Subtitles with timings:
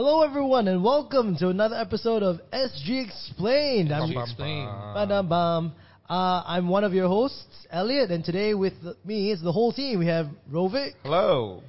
[0.00, 3.92] Hello, everyone, and welcome to another episode of SG Explained.
[3.92, 4.66] I'm SG Explain.
[4.94, 5.32] Ba-dum.
[6.08, 6.12] Uh,
[6.46, 8.74] I'm one of your hosts, Elliot, and today with
[9.04, 9.98] me is the whole team.
[9.98, 11.64] We have Rovik Hello.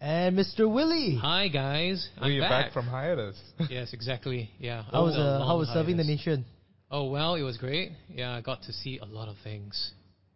[0.00, 0.72] and Mr.
[0.72, 1.18] Willie.
[1.20, 2.64] Hi guys, I'm We're back.
[2.68, 3.36] back from hiatus.
[3.68, 4.48] yes, exactly.
[4.58, 4.84] Yeah.
[4.90, 6.26] How was After uh, how was serving the hiatus.
[6.26, 6.44] nation?
[6.90, 7.92] Oh well, it was great.
[8.08, 9.92] Yeah, I got to see a lot of things.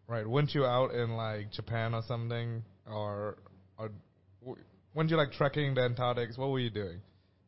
[0.07, 0.29] right.
[0.29, 2.62] Weren't you out in like Japan or something?
[2.86, 3.38] Or,
[3.79, 3.91] or
[4.43, 4.62] w-
[4.95, 6.36] weren't you like trekking the Antarctic?
[6.36, 7.00] What were you doing?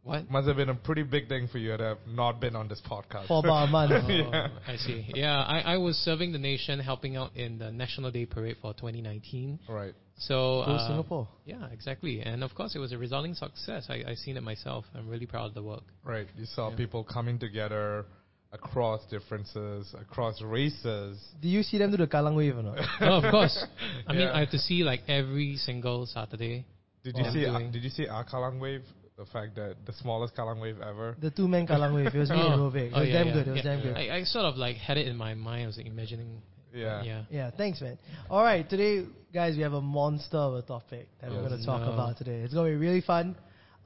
[0.05, 0.29] What?
[0.31, 2.83] Must have been a pretty big thing for you to have not been on this
[2.91, 3.29] podcast.
[3.29, 3.93] For about a month.
[3.95, 4.49] Oh, Yeah.
[4.67, 5.07] I see.
[5.15, 8.73] Yeah, I, I was serving the nation, helping out in the National Day Parade for
[8.75, 9.61] 2019.
[9.69, 9.95] right.
[10.19, 11.29] So Go uh, Singapore.
[11.47, 12.21] Yeah, exactly.
[12.21, 13.87] And of course, it was a resounding success.
[13.89, 14.85] I I seen it myself.
[14.95, 15.83] I'm really proud of the work.
[16.05, 16.27] Right.
[16.37, 16.77] You saw Yeah.
[16.77, 18.05] people coming together
[18.53, 21.19] across differences, across races.
[21.41, 22.79] Do you see them do the Kallang wave or not?
[23.01, 23.65] oh, of course.
[24.07, 24.37] I mean, Yeah.
[24.37, 26.67] I have to see like every single Saturday.
[27.03, 27.45] Did you see?
[27.47, 28.83] Doing- did you see our Kallang wave?
[29.17, 31.17] The fact that the smallest Kallang wave ever.
[31.21, 32.07] The two man Kallang wave.
[32.15, 32.75] It was me and Rovik.
[32.77, 33.49] It was Oh, yeah, damn yeah, good.
[33.49, 33.63] It was yeah.
[33.63, 33.97] damn good.
[33.97, 35.65] I, I sort of like had it in my mind.
[35.65, 36.41] I was like, imagining.
[36.73, 37.03] Yeah.
[37.03, 37.23] Yeah.
[37.31, 37.99] Yeah, thanks, man.
[38.31, 41.65] All right, today, guys, we have a monster of a topic that we're going to
[41.65, 41.93] talk No.
[41.93, 42.41] about today.
[42.41, 43.37] It's going to be really fun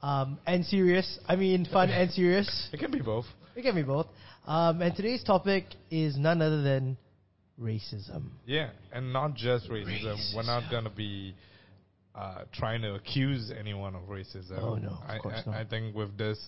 [0.01, 1.19] um, and serious.
[1.27, 2.69] I mean, fun and serious.
[2.73, 3.25] It can be both.
[3.57, 4.07] It can be both.
[4.45, 6.95] Um, and today's topic is none other than
[7.59, 8.29] racism.
[8.45, 10.17] Yeah, and not just racism.
[10.35, 11.35] We're not gonna be
[12.17, 14.59] uh, trying to accuse anyone of racism.
[14.61, 15.59] Oh, no, of I, course I, not.
[15.59, 16.39] I think with this,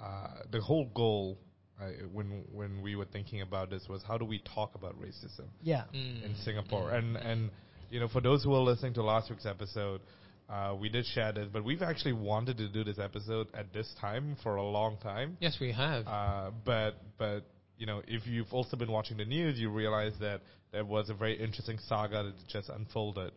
[0.00, 1.38] uh, the whole goal
[1.80, 5.46] uh, when when we were thinking about this was how do we talk about racism
[5.62, 5.84] Yeah.
[5.94, 6.24] Mm.
[6.24, 6.90] in Singapore?
[6.90, 7.50] And and
[7.90, 10.00] you know, for those who are listening to last week's episode.
[10.46, 13.90] Uh, we did share this, but we've actually wanted to do this episode at this
[13.98, 15.38] time for a long time.
[15.40, 16.06] Yes, we have.
[16.06, 17.46] Uh, but but
[17.78, 21.14] you know, if you've also been watching the news, you realize that there was a
[21.14, 23.32] very interesting saga that just unfolded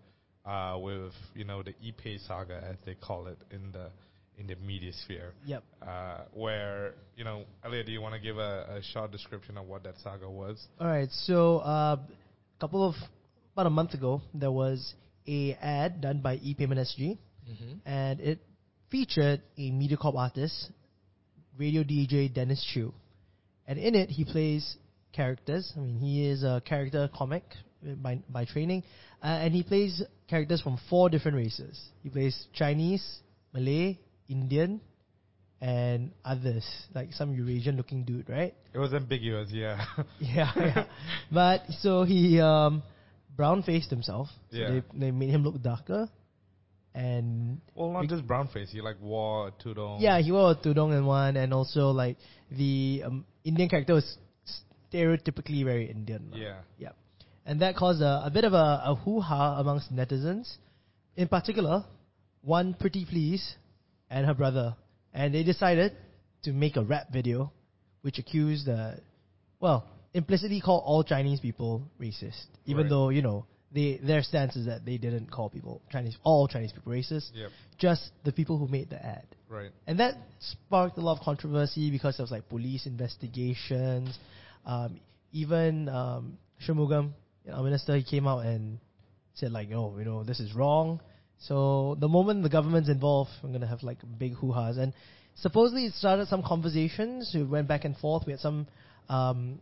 [0.47, 3.89] uh, with you know the e-pay saga, as they call it in the
[4.37, 5.33] in the media sphere.
[5.45, 5.63] Yep.
[5.81, 9.67] Uh, where you know, Elliot, do you want to give a, a short description of
[9.67, 10.65] what that saga was?
[10.79, 11.09] All right.
[11.11, 12.95] So, uh, a couple of
[13.53, 14.93] about a month ago, there was
[15.27, 18.39] a ad done by ePayment SG, hmm and it
[18.89, 20.71] featured a MediaCorp artist,
[21.57, 22.93] radio DJ Dennis Chew,
[23.67, 24.77] and in it he plays
[25.11, 25.73] characters.
[25.75, 27.66] I mean, he is a character comic uh,
[28.01, 28.83] by by training,
[29.23, 31.79] uh, and he plays characters from four different races.
[32.03, 33.03] He plays Chinese,
[33.53, 33.97] Malay,
[34.29, 34.81] Indian,
[35.61, 38.53] and others like some Eurasian-looking dude, right?
[38.73, 39.85] It was ambiguous, yeah.
[40.19, 40.85] yeah, yeah.
[41.31, 42.83] But so he um,
[43.35, 44.27] brown faced himself.
[44.51, 44.69] So Yeah.
[44.69, 46.09] they, they made him look darker.
[46.93, 48.71] And well, not just brown face.
[48.71, 50.01] He like wore a tudong.
[50.01, 52.17] yeah, he wore a tudong in one, and also like
[52.49, 54.17] the um, Indian character was
[54.91, 56.31] stereotypically very Indian.
[56.33, 56.61] Yeah.
[56.79, 56.89] Yeah.
[57.47, 60.53] And that caused a, a bit of a, a hoo ha amongst netizens.
[61.15, 61.85] In particular,
[62.41, 63.41] one Preetipls
[64.09, 64.75] and her brother.
[65.13, 65.93] And they decided
[66.43, 67.51] to make a rap video
[68.01, 68.91] which accused, uh,
[69.61, 72.45] well, implicitly called all Chinese people racist.
[72.65, 72.89] Even Right.
[72.89, 76.73] though, you know, they, their stance is that they didn't call people Chinese, all Chinese
[76.73, 77.51] people racist, Yep.
[77.77, 79.25] just the people who made the ad.
[79.49, 79.71] Right.
[79.87, 84.17] And that sparked a lot of controversy because there was like police investigations.
[84.65, 84.99] Um,
[85.31, 86.37] even um,
[87.47, 88.79] you know, our minister, he came out and
[89.35, 90.99] said like, "Oh, you know, this is wrong."
[91.39, 94.77] So the moment the government's involved, I'm gonna have like big hoo-has.
[94.77, 94.93] And
[95.35, 97.31] supposedly it started some conversations.
[97.33, 98.25] We went back and forth.
[98.25, 98.67] We had some
[99.07, 99.59] um,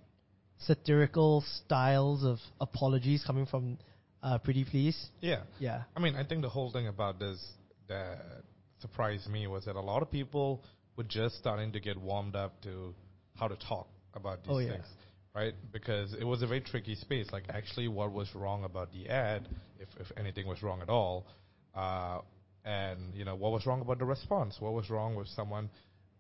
[0.60, 3.78] satirical styles of apologies coming from
[4.24, 4.96] uh, Preetipls.
[5.22, 5.42] Yeah.
[5.60, 5.84] Yeah.
[5.96, 7.44] I mean, I think the whole thing about this
[7.88, 8.20] that
[8.80, 10.64] surprised me was that a lot of people
[10.96, 12.96] were just starting to get warmed up to
[13.36, 14.78] how to talk about these Oh, yeah.
[15.36, 15.72] Things, right?
[15.72, 17.28] Because it was a very tricky space.
[17.32, 19.48] Like, actually, what was wrong about the ad,
[19.80, 21.26] if if anything was wrong at all,
[21.76, 22.20] uh,
[22.64, 24.58] and you know, what was wrong about the response?
[24.60, 25.70] What was wrong with someone,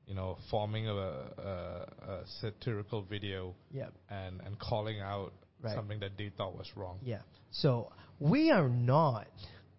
[0.07, 3.89] you know, forming a, a, a satirical video Yeah.
[4.09, 5.33] and and calling out
[5.63, 5.73] Right.
[5.73, 6.99] something that they thought was wrong?
[7.01, 7.21] Yeah.
[7.51, 9.27] So we are not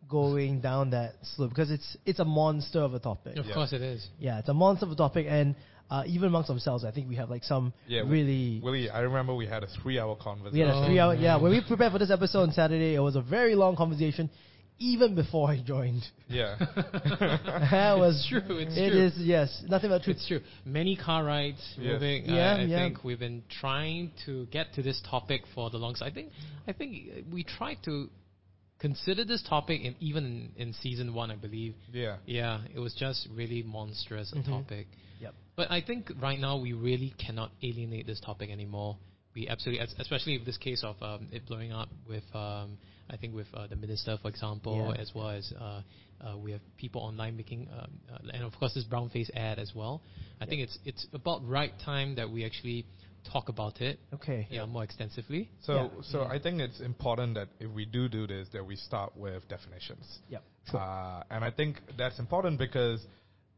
[0.09, 3.37] going down that slope because it's it's a monster of a topic.
[3.37, 3.55] Of Yeah.
[3.55, 4.09] course, it is.
[4.19, 5.55] Yeah, it's a monster of a topic, and
[5.91, 8.61] uh, even amongst themselves, I think we have like some Yeah, really.
[8.63, 10.59] Willie, I remember we had a three-hour conversation.
[10.59, 10.69] We conversation.
[10.69, 11.15] had a Oh, three hour.
[11.15, 14.29] Yeah, when we prepared for this episode on Saturday, it was a very long conversation,
[14.79, 16.03] even before I joined.
[16.29, 16.57] Yeah.
[17.71, 19.05] that was It's true, it's It true.
[19.07, 20.17] is, yes, nothing but truth.
[20.17, 20.41] It's true.
[20.65, 21.93] Many car rides Yes.
[21.93, 22.25] moving.
[22.27, 22.77] Yeah, uh, I yeah.
[22.79, 26.03] think we've been trying to get to this topic for the longest.
[26.03, 26.31] I think
[26.67, 28.09] I think uh, we tried to
[28.79, 31.75] consider this topic in even in, in season one, I believe.
[31.93, 32.17] yeah.
[32.27, 34.47] Yeah, it was just really monstrous a Mhm.
[34.49, 34.87] topic.
[35.57, 35.69] Yep.
[35.69, 38.97] But I think right now we really cannot alienate this topic anymore.
[39.35, 42.79] We absolutely, especially with this case of um, it blowing up with um,
[43.11, 45.01] I think with uh, the minister, for example, Yeah.
[45.01, 45.83] as well as uh,
[46.21, 49.59] uh, we have people online making, um, uh, and of course this brown face ad
[49.59, 50.01] as well.
[50.41, 52.87] I think it's it's about right time that we actually
[53.31, 54.47] talk about it, Okay.
[54.51, 55.51] yeah, more extensively.
[55.63, 55.89] So, Yeah.
[56.03, 59.47] so I think it's important that if we do do this, that we start with
[59.49, 60.21] definitions.
[60.31, 60.43] Yep.
[60.71, 60.81] Sure.
[60.81, 63.05] Uh, and I think that's important because,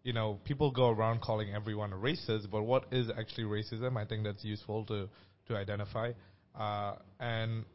[0.09, 3.99] you know, people go around calling everyone a racist, but what is actually racism?
[4.03, 5.07] I think that's useful to,
[5.49, 6.13] to identify.
[6.59, 7.67] Uh, and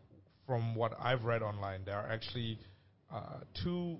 [0.47, 2.57] from what I've read online, there are actually
[3.13, 3.97] uh, two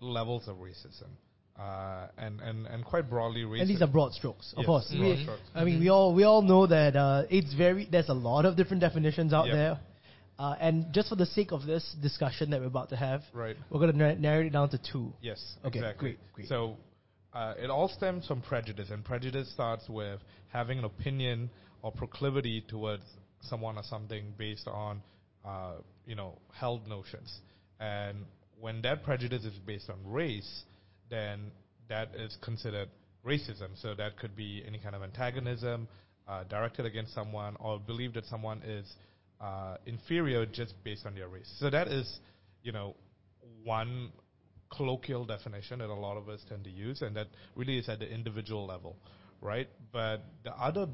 [0.00, 1.10] levels of racism.
[1.56, 3.60] Uh, and, and, and quite broadly, racism.
[3.60, 4.88] and these are broad strokes, of Yes, course.
[4.90, 5.40] broad We, strokes.
[5.54, 7.88] I mean, we all we all know that uh, it's very.
[7.90, 9.54] There's a lot of different definitions out Yep.
[9.54, 9.80] there,
[10.38, 13.56] uh, and just for the sake of this discussion that we're about to have, Right.
[13.70, 15.14] we're going to narrow it down to two.
[15.22, 16.10] Yes, Okay, exactly.
[16.10, 16.48] great, great.
[16.48, 16.76] So
[17.36, 21.50] uh, it all stems from prejudice, and prejudice starts with having an opinion
[21.82, 23.04] or proclivity towards
[23.42, 25.02] someone or something based on,
[25.44, 25.74] uh,
[26.06, 27.40] you know, held notions.
[27.78, 28.24] And
[28.58, 30.62] when that prejudice is based on race,
[31.10, 31.50] then
[31.90, 32.88] that is considered
[33.22, 33.70] racism.
[33.82, 35.88] So that could be any kind of antagonism
[36.26, 38.90] uh, directed against someone, or believe that someone is
[39.42, 41.52] uh, inferior just based on their race.
[41.60, 42.18] So that is,
[42.62, 42.94] you know,
[43.62, 44.10] one
[44.70, 47.98] colloquial definition that a lot of us tend to use, and that really is at
[47.98, 48.96] the individual level,
[49.40, 49.68] right?
[49.92, 50.88] But the other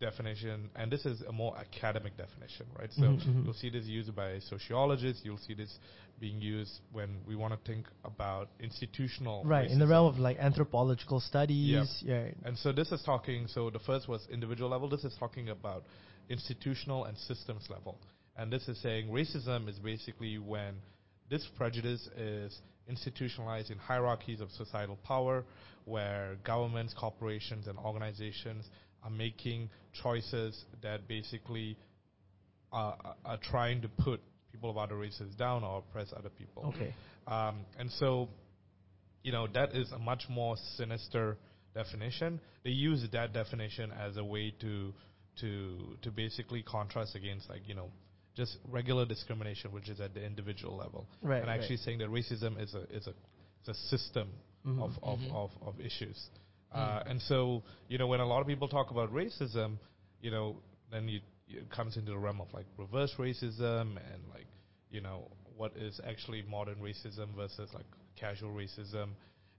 [0.00, 2.92] definition, and this is a more academic definition, right?
[2.92, 3.44] So Mhm, mhm.
[3.44, 5.24] you'll see this used by sociologists.
[5.24, 5.78] You'll see this
[6.20, 10.38] being used when we want to think about institutional Right, in the realm of like
[10.38, 12.02] anthropological studies.
[12.02, 12.28] Yeah.
[12.44, 15.84] And so this is talking, so the first was individual level, this is talking about
[16.28, 17.98] institutional and systems level.
[18.36, 20.74] And this is saying racism is basically when
[21.30, 25.44] this prejudice is institutionalized in hierarchies of societal power,
[25.84, 28.64] where governments, corporations, and organizations
[29.02, 29.68] are making
[30.02, 31.76] choices that basically
[32.72, 34.20] are, are- are trying to put
[34.52, 36.72] people of other races down or oppress other people.
[36.74, 36.94] Okay.
[37.26, 38.28] Um, and so,
[39.22, 41.36] you know, that is a much more sinister
[41.74, 42.40] definition.
[42.62, 44.92] They use that definition as a way to
[45.40, 47.90] to to basically contrast against like you know
[48.34, 51.60] just regular discrimination, which is at the individual level, Right, and right.
[51.60, 53.14] actually saying that racism is a is a
[53.60, 54.28] it's a system
[54.66, 54.82] Mhm.
[54.82, 55.32] of, of, Mhm.
[55.32, 56.30] of of issues.
[56.72, 59.78] Uh, and so, you know, when a lot of people talk about racism,
[60.20, 60.56] you know,
[60.90, 64.46] then you, it comes into the realm of like reverse racism and like,
[64.90, 67.86] you know, what is actually modern racism versus like
[68.16, 69.10] casual racism.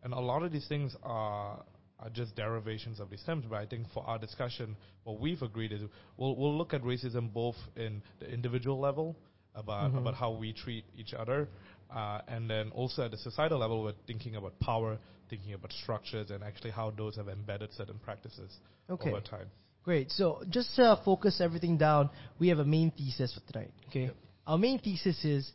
[0.03, 1.63] And a lot of these things are
[1.99, 3.45] are just derivations of these terms.
[3.49, 5.81] But I think for our discussion, what we've agreed is
[6.17, 9.15] we'll we'll look at racism both in the individual level
[9.55, 9.99] about Mhm.
[9.99, 11.47] about how we treat each other,
[11.89, 14.97] uh, and then also at the societal level, we're thinking about power,
[15.29, 18.59] thinking about structures, and actually how those have embedded certain practices
[18.89, 19.09] Okay.
[19.11, 19.49] over time.
[19.83, 20.11] Great.
[20.11, 22.09] So just to focus everything down,
[22.39, 23.71] we have a main thesis for tonight.
[23.87, 24.05] Okay.
[24.05, 24.15] Yep.
[24.47, 25.53] Our main thesis is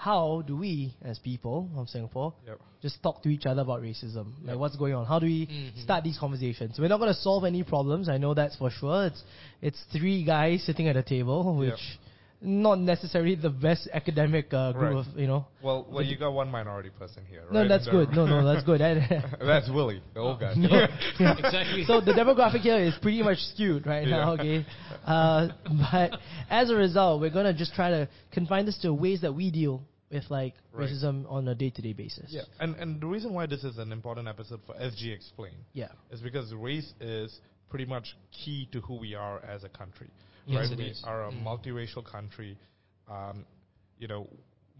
[0.00, 2.58] how do we, as people of Singapore, Yep.
[2.80, 4.32] just talk to each other about racism?
[4.42, 5.04] Like what's going on?
[5.04, 5.82] How do we Mhm.
[5.82, 6.78] start these conversations?
[6.78, 8.08] We're not going to solve any problems.
[8.08, 9.04] I know that's for sure.
[9.08, 9.22] It's
[9.60, 11.82] it's three guys sitting at a table, which
[12.42, 15.06] not necessarily the best academic uh, group Right.
[15.06, 15.44] of you know.
[15.60, 17.52] Well, well, you got one minority person here, right?
[17.52, 18.08] No, that's good.
[18.16, 18.80] No, no, that's good.
[19.52, 20.52] that's Willie, the old guy.
[20.52, 21.84] exactly.
[21.84, 24.64] So the demographic here is pretty much skewed right now, okay?
[25.04, 25.48] Uh,
[25.92, 26.18] but
[26.48, 29.82] as a result, we're gonna just try to confine this to ways that we deal
[30.10, 30.88] with like Right.
[30.90, 32.30] racism on a day-to-day basis.
[32.32, 35.88] Yeah, and and the reason why this is an important episode for SG Explain Yeah.
[36.10, 40.08] is because race is pretty much key to who we are as a country.
[40.46, 40.72] Yes, right?
[40.72, 41.02] it we is.
[41.04, 41.42] are a Mm.
[41.44, 42.56] multiracial country.
[43.08, 43.44] Um,
[43.98, 44.28] you know,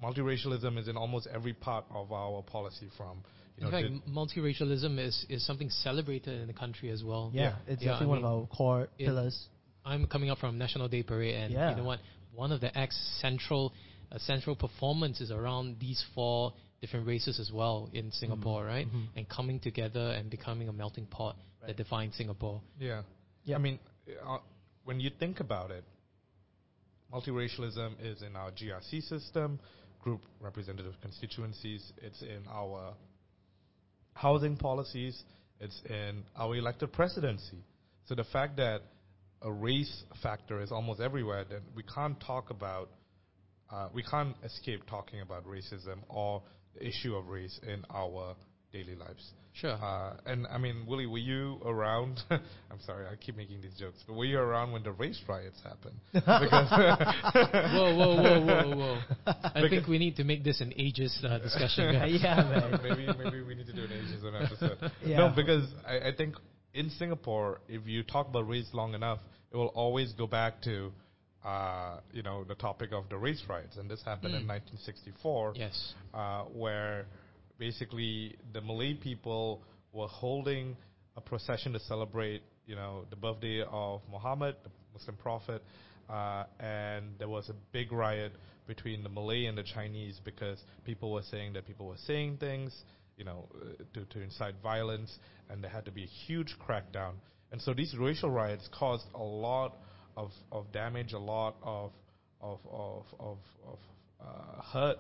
[0.03, 3.23] multiracialism is in almost every part of our policy from
[3.59, 7.31] you in know fact, the- multiracialism is, is something celebrated in the country as well.
[7.33, 7.57] Yeah, Yeah.
[7.75, 9.49] it's Yeah, definitely I one of our core in- pillars.
[9.85, 11.71] I'm coming up from National Day Parade, and Yeah.
[11.71, 12.01] you know what?
[12.35, 13.73] One of the acts central
[14.13, 18.87] uh, central performance is around these four different races as well in Singapore, right?
[18.87, 19.07] mhm.
[19.17, 21.69] And coming together and becoming a melting pot Right.
[21.69, 22.61] that defines Singapore.
[22.79, 23.03] yeah.
[23.45, 23.59] Yep.
[23.59, 23.79] I mean,
[24.27, 24.39] uh,
[24.85, 25.85] when you think about it,
[27.13, 29.59] multiracialism is in our GRC system,
[30.03, 31.93] group representative constituencies.
[31.99, 32.95] It's in our
[34.15, 35.23] housing policies.
[35.61, 37.59] It's in our elected presidency.
[38.07, 38.83] So the fact that
[39.43, 42.89] a race factor is almost everywhere, then we can't talk about,
[43.73, 46.43] uh, we can't escape talking about racism or
[46.75, 48.35] the issue of race in our
[48.73, 49.33] daily lives.
[49.53, 49.73] Sure.
[49.73, 52.21] Uh, and I mean, Willie, were you around?
[52.31, 55.61] I'm sorry, I keep making these jokes, but were you around when the race riots
[55.65, 55.97] happened?
[56.13, 58.99] whoa, whoa, whoa, whoa, whoa!
[59.27, 61.95] I Because- think we need to make this an ages uh, discussion.
[62.23, 62.81] yeah, man.
[62.83, 64.93] maybe maybe we need to do an ageism episode.
[65.05, 65.17] Yeah.
[65.19, 66.37] No, because I, I think
[66.73, 69.19] in Singapore, if you talk about race long enough,
[69.53, 70.93] it will always go back to
[71.45, 74.49] uh, you know, the topic of the race riots, and this happened in Mm.
[74.49, 75.95] 1964 Yes.
[76.13, 77.07] uh, where
[77.59, 80.77] basically the Malay people were holding
[81.17, 85.63] a procession to celebrate, you know, the birthday of Muhammad, the Muslim prophet,
[86.09, 88.33] uh, and there was a big riot
[88.67, 92.75] between the Malay and the Chinese because people were saying that people were saying things,
[93.17, 95.19] you know, uh, to, to incite violence,
[95.49, 97.15] and there had to be a huge crackdown.
[97.53, 99.77] And so these racial riots caused a lot
[100.17, 101.93] of, of damage, a lot of
[102.41, 103.79] of of of, of
[104.21, 104.97] uh, hurt,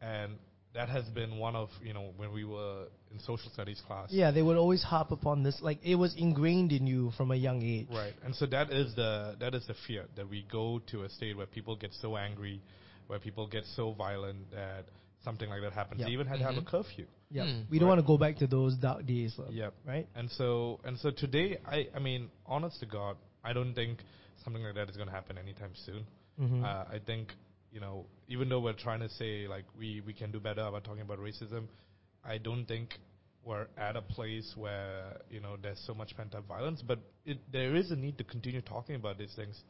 [0.00, 0.32] and
[0.74, 4.08] that has been one of you know when we were in social studies class.
[4.10, 5.58] Yeah, they would always harp upon this.
[5.60, 7.88] Like it was ingrained in you from a young age.
[7.90, 11.08] Right, and so that is the that is the fear that we go to a
[11.08, 12.60] state where people get so angry,
[13.08, 14.84] where people get so violent that
[15.24, 16.00] something like that happens.
[16.00, 16.06] Yep.
[16.08, 16.66] They even had to have a Mhm.
[16.66, 17.06] curfew.
[17.30, 17.62] Yeah, Hmm.
[17.70, 17.96] we don't Right.
[17.96, 19.38] want to go back to those dark days.
[19.50, 19.74] Yep.
[19.86, 20.08] Right.
[20.14, 24.02] And so and so today, I I mean, honest to God, I don't think
[24.44, 26.04] something like that is going to happen anytime soon.
[26.40, 26.64] Mm-hmm.
[26.64, 27.32] Uh, I think
[27.72, 30.84] you know, even though we're trying to say like we we can do better about
[30.84, 31.66] talking about racism,
[32.24, 32.94] I don't think
[33.44, 36.82] we're at a place where you know there's so much pent up violence.
[36.86, 39.62] But it, there is a need to continue talking about these things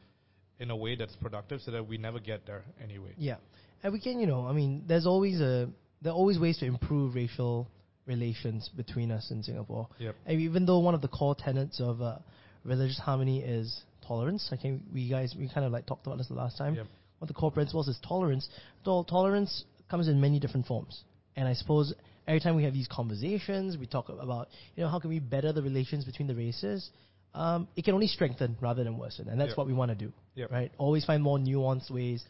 [0.59, 3.13] in a way that's productive, so that we never get there anyway.
[3.17, 3.37] Yeah,
[3.83, 5.69] and we can, you know, I mean, there's always a
[6.01, 7.67] there are always ways to improve racial
[8.07, 9.87] relations between us in Singapore.
[9.99, 10.15] Yep.
[10.25, 12.17] And even though one of the core tenets of uh,
[12.63, 16.27] religious harmony is tolerance, I think we guys we kind of like talked about this
[16.27, 16.75] the last time.
[16.75, 16.85] Yep.
[16.85, 18.49] One of the core principles is tolerance.
[18.83, 21.03] Tol- tolerance comes in many different forms,
[21.35, 21.93] and I suppose
[22.27, 25.51] every time we have these conversations, we talk about you know how can we better
[25.53, 26.89] the relations between the races.
[27.33, 29.57] Um, it can only strengthen rather than worsen, and that's Yep.
[29.57, 30.51] what we want to do Yep.
[30.51, 30.71] right?
[30.77, 32.25] Always find more nuanced ways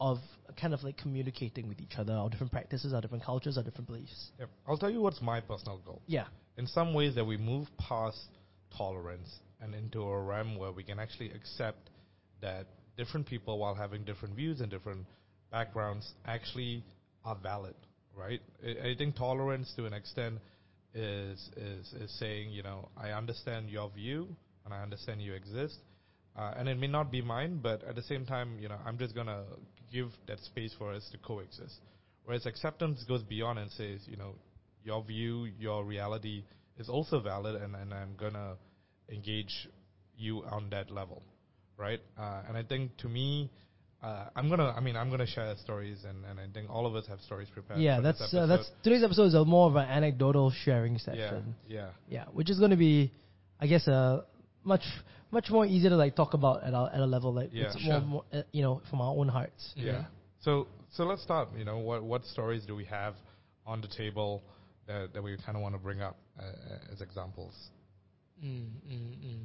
[0.00, 0.18] of
[0.56, 3.86] kind of like communicating with each other, our different practices, our different cultures, our different
[3.86, 4.30] beliefs.
[4.66, 6.00] I'll tell you what's my personal goal.
[6.06, 8.28] Yeah, in some ways that we move past
[8.76, 11.90] tolerance and into a realm where we can actually accept
[12.40, 15.06] that different people, while having different views and different
[15.50, 16.82] backgrounds, actually
[17.24, 17.74] are valid,
[18.16, 18.40] right?
[18.64, 20.38] I, I think tolerance, to an extent,
[20.94, 24.28] is is is saying, you know, I understand your view
[24.64, 25.78] and I understand you exist,
[26.36, 28.98] uh, and it may not be mine, but at the same time, you know, I'm
[28.98, 29.44] just gonna
[29.92, 31.80] give that space for us to coexist.
[32.24, 34.34] Whereas acceptance goes beyond and says, you know,
[34.84, 36.42] your view, your reality
[36.78, 38.56] is also valid, and, and I'm gonna
[39.10, 39.68] engage
[40.16, 41.22] you on that level,
[41.76, 42.00] right?
[42.18, 43.50] Uh, and I think to me,
[44.02, 46.94] uh, I'm gonna, I mean, I'm gonna share stories, and, and I think all of
[46.94, 47.80] us have stories prepared.
[47.80, 48.00] yeah.
[48.00, 52.24] That's uh, that's today's episode is a more of an anecdotal sharing yeah, yeah, Yeah,
[52.32, 53.12] which is going to be,
[53.60, 54.22] I guess, uh,
[54.64, 54.82] much
[55.30, 57.80] much more easier to like talk about at our at a level like Yeah, it's
[57.80, 58.00] sure.
[58.00, 59.74] more, more uh, you know from our own hearts.
[59.76, 59.84] Mhm.
[59.84, 60.04] yeah.
[60.40, 61.48] So, so let's start.
[61.56, 63.14] You know, what what stories do we have
[63.66, 64.42] on the table
[64.86, 67.54] that that we kind of want to bring up uh, as examples?
[68.44, 69.44] Mm, mm, mm.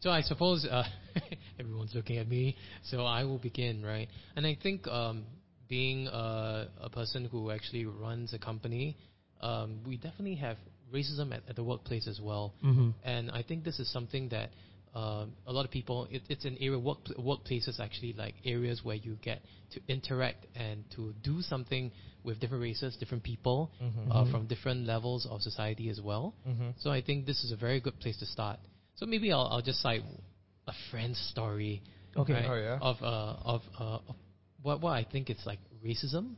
[0.00, 0.84] So I suppose uh,
[1.58, 4.08] everyone's looking at me, so I will begin, right?
[4.36, 5.24] And I think um,
[5.68, 8.96] being uh, a person who actually runs a company,
[9.40, 10.58] um, we definitely have
[10.92, 12.52] racism at, at the workplace as well.
[12.62, 12.90] Mm-hmm.
[13.02, 14.50] And I think this is something that
[14.94, 18.96] um, a lot of people, it, it's an area, work, workplaces actually like areas where
[18.96, 19.40] you get
[19.72, 21.90] to interact and to do something
[22.22, 24.12] with different races, different people Mm-hmm.
[24.12, 26.34] uh, from different levels of society as well.
[26.48, 26.70] Mm-hmm.
[26.78, 28.58] So I think this is a very good place to start.
[28.94, 30.02] So maybe I'll, I'll just cite
[30.68, 31.82] a friend's story
[32.16, 32.32] Okay.
[32.32, 32.78] right, Oh, yeah?
[32.80, 34.16] of, uh, of, uh, of
[34.62, 36.34] what, what I think it's like racism,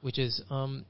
[0.00, 0.84] which is um,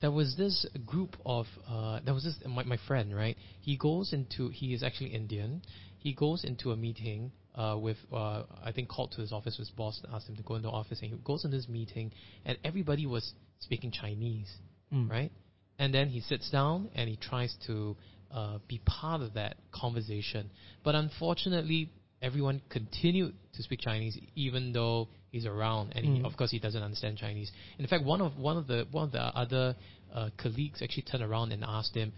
[0.00, 3.36] there was this group of uh, there was this my, my friend right.
[3.60, 5.62] He goes into he is actually Indian.
[6.04, 9.56] He goes into a meeting uh, with uh, I think called to his office.
[9.56, 11.66] His boss and asked him to go into the office, and he goes in this
[11.66, 12.12] meeting,
[12.44, 14.50] and everybody was speaking Chinese,
[14.92, 15.10] Mm.
[15.10, 15.32] right?
[15.78, 17.96] And then he sits down and he tries to
[18.30, 20.50] uh, be part of that conversation,
[20.84, 21.88] but unfortunately,
[22.20, 26.26] everyone continued to speak Chinese even though he's around, and he, Mm.
[26.26, 27.50] of course he doesn't understand Chinese.
[27.78, 29.74] In fact, one of one of the one of the other
[30.12, 32.12] uh, colleagues actually turned around and asked him,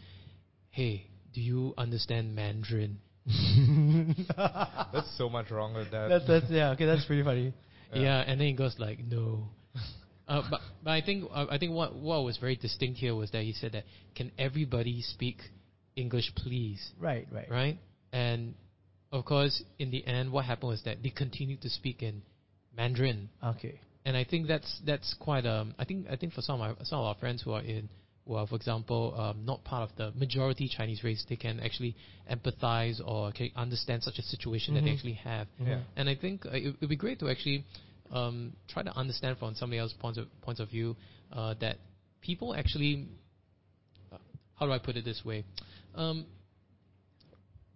[0.70, 2.98] "Hey, do you understand Mandarin?"
[4.36, 6.08] That's so much wrong with that.
[6.08, 6.70] That's that's yeah.
[6.70, 7.52] Okay, that's pretty funny.
[7.92, 8.00] Yeah.
[8.00, 9.48] Yeah, and then he goes like, "No."
[10.28, 13.30] Uh, but but I think uh, I think what what was very distinct here was
[13.30, 15.38] that he said that can everybody speak
[15.94, 16.92] English, please?
[16.98, 17.50] Right, right.
[17.50, 17.78] right?
[18.12, 18.54] And
[19.12, 22.22] of course, in the end, what happened was that they continued to speak in
[22.76, 23.80] Mandarin, Okay.
[24.04, 25.74] and I think that's that's quite um.
[25.78, 27.88] I think I think for some of our, some of our friends who are in
[28.26, 31.94] who are, for example, um, not part of the majority Chinese race, they can actually
[32.30, 34.94] empathize or can understand such a situation that they Mhm.
[34.94, 35.46] actually have.
[35.64, 35.82] Yeah.
[35.96, 37.64] And I think uh, it would be great to actually
[38.10, 40.96] um, try to understand from somebody else's points of points of view
[41.32, 41.78] uh, that
[42.20, 43.08] people actually.
[44.12, 44.18] Uh,
[44.54, 45.44] how do I put it this way?
[45.94, 46.26] Um,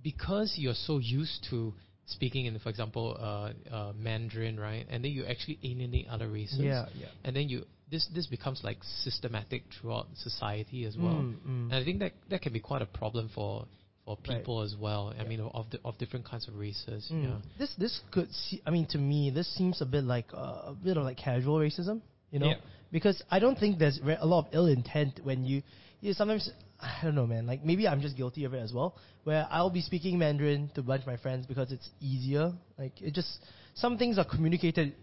[0.03, 1.75] because you're so used to
[2.07, 4.87] speaking in, for example, uh, uh, Mandarin, right?
[4.89, 6.61] And then you actually alienate other races.
[6.61, 7.07] Yeah, yeah.
[7.25, 11.15] And then you this this becomes like systematic throughout society as well.
[11.15, 11.65] Mm, mm.
[11.71, 13.67] And I think that that can be quite a problem for
[14.05, 14.39] for Right.
[14.39, 15.13] people as well.
[15.17, 15.29] I Yeah.
[15.29, 17.09] mean, of the, of different kinds of races.
[17.13, 17.23] Mm.
[17.25, 17.37] Yeah.
[17.59, 20.77] This this could see, I mean to me this seems a bit like uh, a
[20.85, 22.57] bit of like casual racism, you know, Yeah.
[22.93, 25.63] because I don't think there's re- a lot of ill intent when you
[26.01, 28.97] you sometimes I don't know man like maybe I'm just guilty of it as well
[29.25, 33.01] where I'll be speaking Mandarin to a bunch of my friends because it's easier like
[33.03, 33.29] it just
[33.75, 34.95] some things are communicated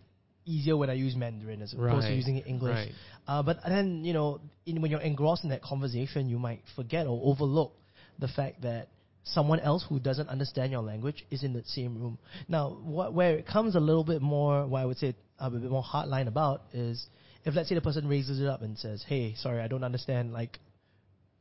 [0.48, 2.75] easier when I use Mandarin as opposed to using English.
[2.75, 2.92] right.
[3.27, 7.06] Uh, but then you know in, when you're engrossed in that conversation you might forget
[7.06, 7.74] or overlook
[8.20, 8.88] the fact that
[9.24, 12.18] someone else who doesn't understand your language is in the same room.
[12.48, 15.70] Now, what, where it comes a little bit more, what I would say a bit
[15.70, 17.06] more hardline about is
[17.44, 20.32] if let's say the person raises it up and says, "Hey, sorry, I don't understand.
[20.34, 20.60] Like,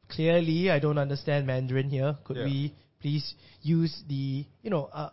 [0.08, 2.16] clearly, I don't understand Mandarin here.
[2.24, 2.44] Could Yeah.
[2.44, 5.10] we please use the, you know, uh,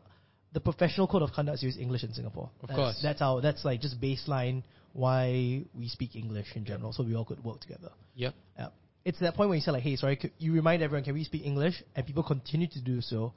[0.53, 2.49] the professional code of conduct use English in Singapore?
[2.61, 3.01] Of That's- course.
[3.01, 7.25] that's our that's like just baseline why we speak English in general, so we all
[7.25, 7.89] could work together.
[8.15, 8.33] Yep.
[8.57, 8.67] Yeah.
[9.05, 11.23] It's that point where you say like, "Hey, sorry," could you remind everyone, "Can we
[11.23, 13.33] speak English?" and people continue to do so.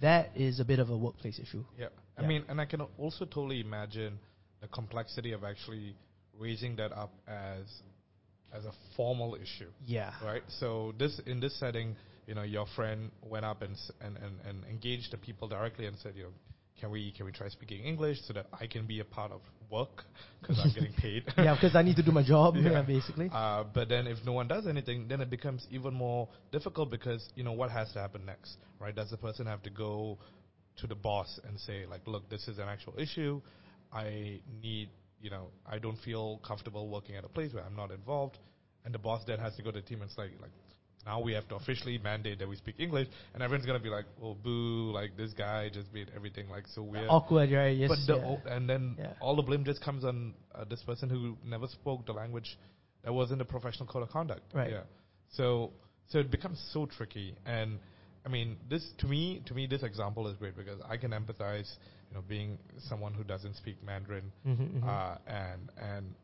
[0.00, 1.64] That is a bit of a workplace issue.
[1.78, 1.88] Yeah.
[2.18, 2.28] I Yeah.
[2.28, 4.18] mean, and I can also totally imagine
[4.60, 5.94] the complexity of actually
[6.38, 7.82] raising that up as
[8.52, 10.12] as a formal issue, Yeah.
[10.24, 10.42] right?
[10.48, 11.96] So this in this setting,
[12.26, 15.86] you know, your friend went up and s- and, and, and engaged the people directly
[15.86, 16.32] and said, you know,
[16.80, 19.40] can we can we try speaking English so that I can be a part of
[19.70, 20.04] work
[20.40, 21.24] because I'm getting paid.
[21.38, 22.54] yeah, because I need to do my job.
[22.66, 22.82] Yeah, Yeah.
[22.82, 23.30] basically.
[23.32, 27.28] Uh, but then if no one does anything, then it becomes even more difficult because
[27.34, 28.94] you know what has to happen next, right?
[28.94, 30.18] Does the person have to go
[30.78, 33.40] to the boss and say like, look, this is an actual issue.
[33.92, 34.90] I need,
[35.20, 38.38] you know, I don't feel comfortable working at a place where I'm not involved,
[38.84, 40.50] and the boss then has to go to the team and say like.
[41.06, 44.06] Now we have to officially mandate that we speak English, and everyone's gonna be like,
[44.20, 44.90] "Oh, boo!
[44.92, 47.76] Like this guy just made everything like so weird." Awkward, right?
[47.76, 47.88] Yes.
[47.90, 48.26] but the, yeah.
[48.26, 49.12] o- and then Yeah.
[49.20, 52.58] all the blame just comes on uh, this person who never spoke the language
[53.04, 54.42] that wasn't a professional code of conduct.
[54.52, 54.72] Right.
[54.72, 54.82] Yeah.
[55.30, 55.70] So
[56.08, 57.78] so it becomes so tricky, and
[58.24, 61.70] I mean, this to me to me this example is great because I can empathize,
[62.08, 62.58] you know, being
[62.88, 64.84] someone who doesn't speak Mandarin, Mhm, mhm.
[64.88, 66.14] uh, and and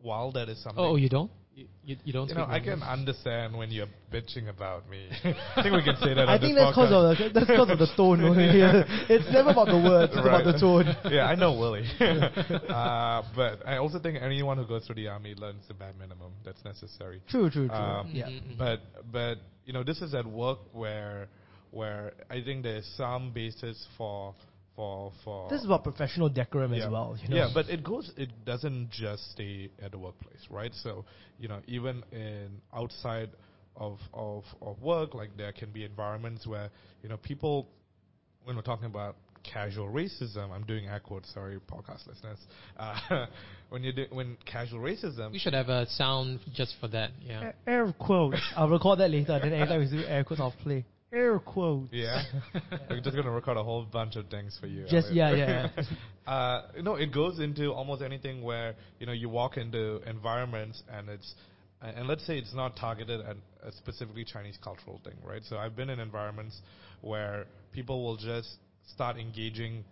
[0.00, 0.82] while that is something.
[0.84, 1.30] Oh, you don't?
[1.54, 3.00] You, you, you don't you know, speak I can Mandarin?
[3.00, 5.06] understand when you're bitching about me.
[5.56, 6.26] I think we can say that.
[6.26, 8.24] I on think this that's because of the that's because of the tone.
[8.24, 8.84] over here.
[9.10, 10.96] it's never about the words; it's about the tone.
[11.12, 11.84] yeah, I know Willie.
[12.00, 16.32] uh, but I also think anyone who goes through the army learns the bare minimum
[16.42, 17.20] that's necessary.
[17.28, 17.76] True, true, true.
[17.76, 18.28] Um, yeah.
[18.28, 18.56] Mhm.
[18.56, 18.80] But
[19.12, 19.36] but
[19.66, 21.28] you know, this is at work where
[21.70, 24.34] where I think there's some basis for
[24.76, 26.84] for for This is about professional decorum yeah.
[26.84, 27.16] as well.
[27.22, 27.36] You know?
[27.36, 28.12] Yeah, but it goes.
[28.16, 30.72] It doesn't just stay at the workplace, right?
[30.74, 31.04] So
[31.38, 33.30] you know, even in outside
[33.76, 36.70] of of of work, like there can be environments where
[37.02, 37.68] you know people,
[38.44, 41.32] when we're talking about casual racism, I'm doing air quotes.
[41.32, 42.38] Sorry, podcast listeners.
[42.76, 43.26] Uh,
[43.70, 47.10] when you do when casual racism, We should have a sound just for that.
[47.20, 47.42] Yeah.
[47.42, 48.40] Air, air quotes.
[48.56, 49.38] I'll record that later.
[49.42, 51.92] Then anytime we do air quotes, I'll play air quotes.
[51.92, 52.22] yeah,
[52.90, 54.84] we're just gonna record a whole bunch of things for you.
[54.88, 55.38] Just Elliot.
[55.38, 55.82] yeah, yeah.
[56.32, 61.08] uh, no, it goes into almost anything where you know you walk into environments and
[61.08, 61.34] it's
[61.82, 65.42] and and let's say it's not targeted at a specifically Chinese cultural thing, right?
[65.48, 66.60] So I've been in environments
[67.00, 68.56] where people will just
[68.94, 69.84] start engaging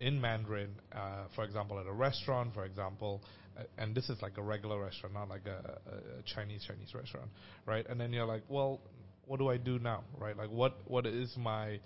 [0.00, 3.22] in Mandarin, uh, for example, at a restaurant, for example,
[3.56, 6.92] uh, and this is like a regular restaurant, not like a, a, a Chinese Chinese
[6.94, 7.28] restaurant,
[7.66, 7.86] right?
[7.88, 8.80] And then you're like, well,
[9.26, 10.36] what do I do now, right?
[10.36, 11.80] Like, what what is my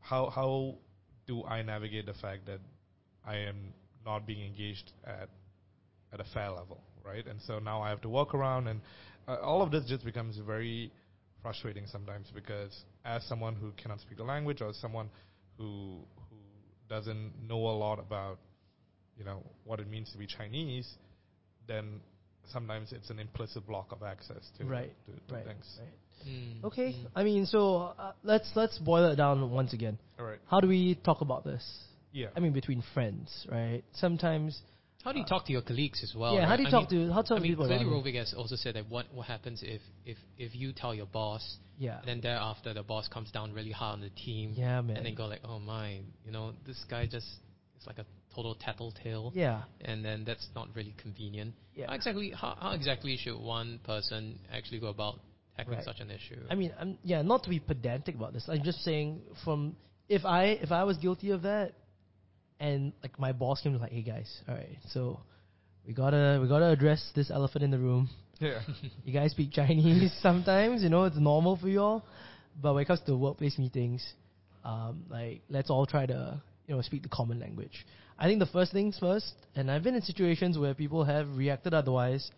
[0.00, 0.74] how how
[1.26, 2.60] do I navigate the fact that
[3.26, 3.72] I am
[4.04, 5.28] not being engaged at
[6.12, 7.26] at a fair level, right?
[7.26, 8.80] And so now I have to walk around, and
[9.28, 10.92] uh, all of this just becomes very
[11.42, 15.08] frustrating sometimes because as someone who cannot speak the language or someone
[15.58, 15.98] who
[16.30, 16.36] who
[16.88, 18.38] doesn't know a lot about
[19.18, 20.88] you know what it means to be Chinese,
[21.66, 22.00] then
[22.52, 25.78] sometimes it's an implicit block of access to Right, to, to right, things.
[25.80, 25.88] right.
[26.28, 27.06] Mm, Okay, mm.
[27.14, 29.98] I mean, so uh, let's let's boil it down once again.
[30.18, 30.38] All right.
[30.50, 31.62] How do we talk about this?
[32.12, 32.28] Yeah.
[32.36, 33.82] I mean, between friends, right?
[33.92, 34.60] Sometimes,
[35.04, 36.34] How do you talk to your colleagues as well?
[36.34, 36.46] yeah.
[36.46, 37.66] How do you I talk mean, to how talk I to mean, people?
[37.66, 37.84] clearly?
[37.84, 41.58] Rovig has also said that what what happens if if if you tell your boss,
[41.78, 44.96] Yeah, then thereafter the boss comes down really hard on the team, yeah, man.
[44.96, 47.26] and they go like, oh my, you know, this guy just
[47.78, 51.54] is like a total tattletale, yeah, and then that's not really convenient.
[51.74, 51.86] yeah.
[51.88, 55.20] How exactly how, how exactly should one person actually go about
[55.56, 55.84] tackling Right.
[55.84, 56.40] such an issue?
[56.50, 58.48] I mean, I'm yeah, not to be pedantic about this.
[58.48, 59.76] I'm just saying from
[60.08, 61.72] if I if I was guilty of that,
[62.60, 65.20] and like my boss came to like, hey guys, all right, so
[65.86, 68.08] we gotta we gotta address this elephant in the room.
[68.40, 68.60] Yeah.
[69.04, 72.04] You guys speak Chinese sometimes, you know, it's normal for you all,
[72.60, 74.02] but when it comes to workplace meetings,
[74.64, 77.86] Um, like let's all try to you know speak the common language.
[78.18, 81.72] I think the first things first, and I've been in situations where people have reacted
[81.74, 82.30] otherwise.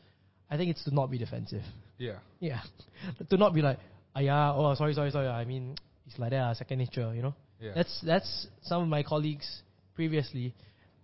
[0.50, 1.64] I think it's to not be defensive.
[1.98, 2.18] Yeah.
[2.40, 2.60] Yeah,
[3.30, 3.78] to not be like,
[4.14, 5.28] ah yeah, oh sorry sorry sorry.
[5.28, 7.12] I mean it's like that, ah, second nature.
[7.14, 7.34] You know.
[7.60, 7.72] Yeah.
[7.74, 9.62] That's that's some of my colleagues
[9.94, 10.54] previously.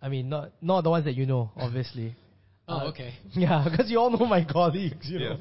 [0.01, 2.15] I mean, not not the ones that you know, obviously.
[2.67, 3.13] Oh, Uh, okay.
[3.35, 5.37] Yeah, because you all know my colleagues, you know.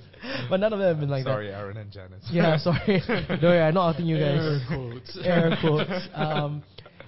[0.49, 1.29] But none of them have been like that.
[1.31, 2.27] Sorry, Aaron and Janice.
[2.29, 2.99] Yeah, sorry.
[3.07, 4.41] Don't worry, I'm not outing you guys.
[4.43, 5.17] Air quotes.
[5.23, 6.07] Air quotes.
[6.13, 6.63] Um,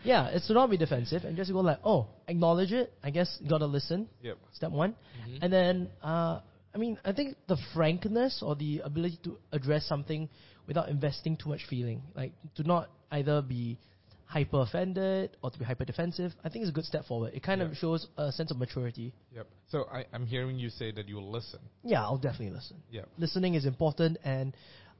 [0.05, 2.93] yeah, it's to not be defensive and just go like, oh, acknowledge it.
[3.03, 4.07] I guess gotta listen.
[4.23, 4.37] Yep.
[4.53, 4.95] Step one,
[5.27, 5.39] Mhm.
[5.41, 6.39] and then uh,
[6.75, 10.27] I mean, I think the frankness or the ability to address something
[10.67, 13.79] without investing too much feeling, like to not either be
[14.25, 17.33] hyper offended or to be hyper defensive, I think is a good step forward.
[17.33, 17.67] It kind Yeah.
[17.67, 19.13] of shows a sense of maturity.
[19.33, 19.47] Yep.
[19.69, 21.59] So I, I'm hearing you say that you will listen.
[21.83, 22.77] Yeah, I'll definitely listen.
[22.91, 23.07] Yep.
[23.19, 24.53] Listening is important, and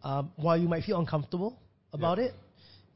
[0.04, 1.60] um, while you might feel uncomfortable
[1.92, 2.26] about Yeah.
[2.26, 2.34] it,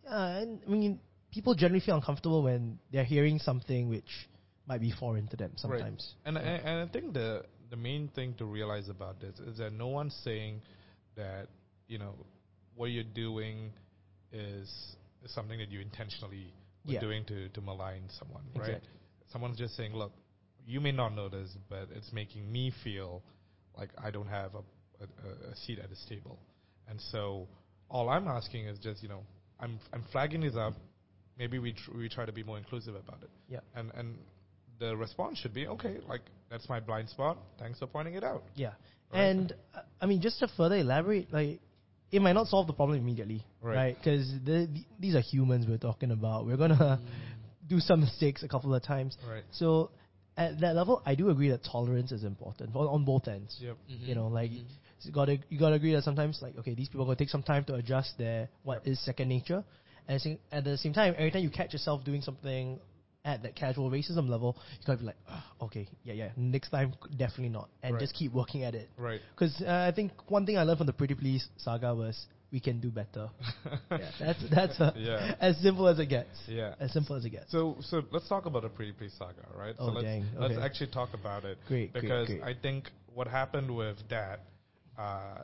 [0.10, 1.00] uh, and, I mean,
[1.32, 4.30] people generally feel uncomfortable when they're hearing something which
[4.68, 6.14] might be foreign to them sometimes.
[6.24, 6.30] Right.
[6.30, 9.74] And I, and I think the the main thing to realize about this is that
[9.74, 10.62] no one's saying
[11.16, 11.48] that
[11.88, 12.14] you know
[12.76, 13.72] what you're doing
[14.32, 14.70] is,
[15.24, 16.54] is something that you intentionally
[16.86, 17.00] were Yeah.
[17.02, 18.82] doing to to malign someone, right?
[19.32, 20.12] Someone's just saying, look,
[20.66, 23.22] you may not know this, but it's making me feel
[23.78, 24.64] like I don't have a,
[25.04, 26.40] a, a seat at this table,
[26.88, 27.48] and so
[27.90, 29.24] all I'm asking is just you know
[29.60, 30.74] I'm I'm flagging this up.
[31.38, 33.60] Maybe we tr- we try to be more inclusive about it Yeah.
[33.76, 34.18] and and
[34.80, 38.44] the response should be okay like that's my blind spot thanks for pointing it out
[38.56, 38.72] Yeah.
[39.12, 39.22] Right.
[39.22, 41.60] And uh, I mean, just to further elaborate, like
[42.12, 43.76] it might not solve the problem immediately, Right.
[43.76, 43.96] right?
[43.98, 46.46] Because the, the, these are humans we're talking about.
[46.46, 47.00] We're gonna
[47.68, 49.18] do some mistakes a couple of times.
[49.28, 49.90] right So
[50.38, 53.58] at that level, I do agree that tolerance is important on, on both ends.
[53.60, 54.64] yep You know, like Mhm.
[55.04, 57.44] you gotta you gotta agree that sometimes like okay, these people are gonna take some
[57.44, 59.64] time to adjust their what is second nature,
[60.08, 62.80] and at the same- at the same time, every time you catch yourself doing something
[63.26, 66.94] at that casual racism level, you gotta be like, "Ah, okay, yeah, yeah, next time
[67.18, 68.00] definitely not, and Right.
[68.00, 68.90] just keep working at it.
[68.98, 72.60] right Because uh, I think one thing I learned from the Preetipls saga was we
[72.60, 73.30] can do better.
[73.92, 75.36] yeah, that's that's uh, Yeah.
[75.40, 76.30] as simple as it gets.
[76.48, 77.52] yeah As simple as it gets.
[77.52, 80.64] so so let's talk about the Preetipls saga right so Oh, let's dang, let's okay.
[80.66, 82.42] actually talk about it Great, great, because great.
[82.44, 84.40] i think what happened with that
[84.98, 85.44] uh,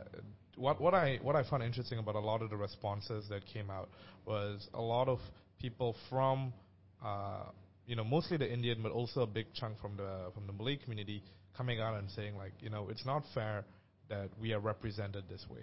[0.56, 3.70] what what i what i found interesting about a lot of the responses that came
[3.70, 3.90] out
[4.26, 5.20] was a lot of
[5.60, 6.54] people from
[7.04, 7.44] uh,
[7.86, 10.76] you know mostly the indian but also a big chunk from the from the malay
[10.76, 11.24] community
[11.56, 13.64] coming out and saying like you know it's not fair
[14.10, 15.62] that we are represented this way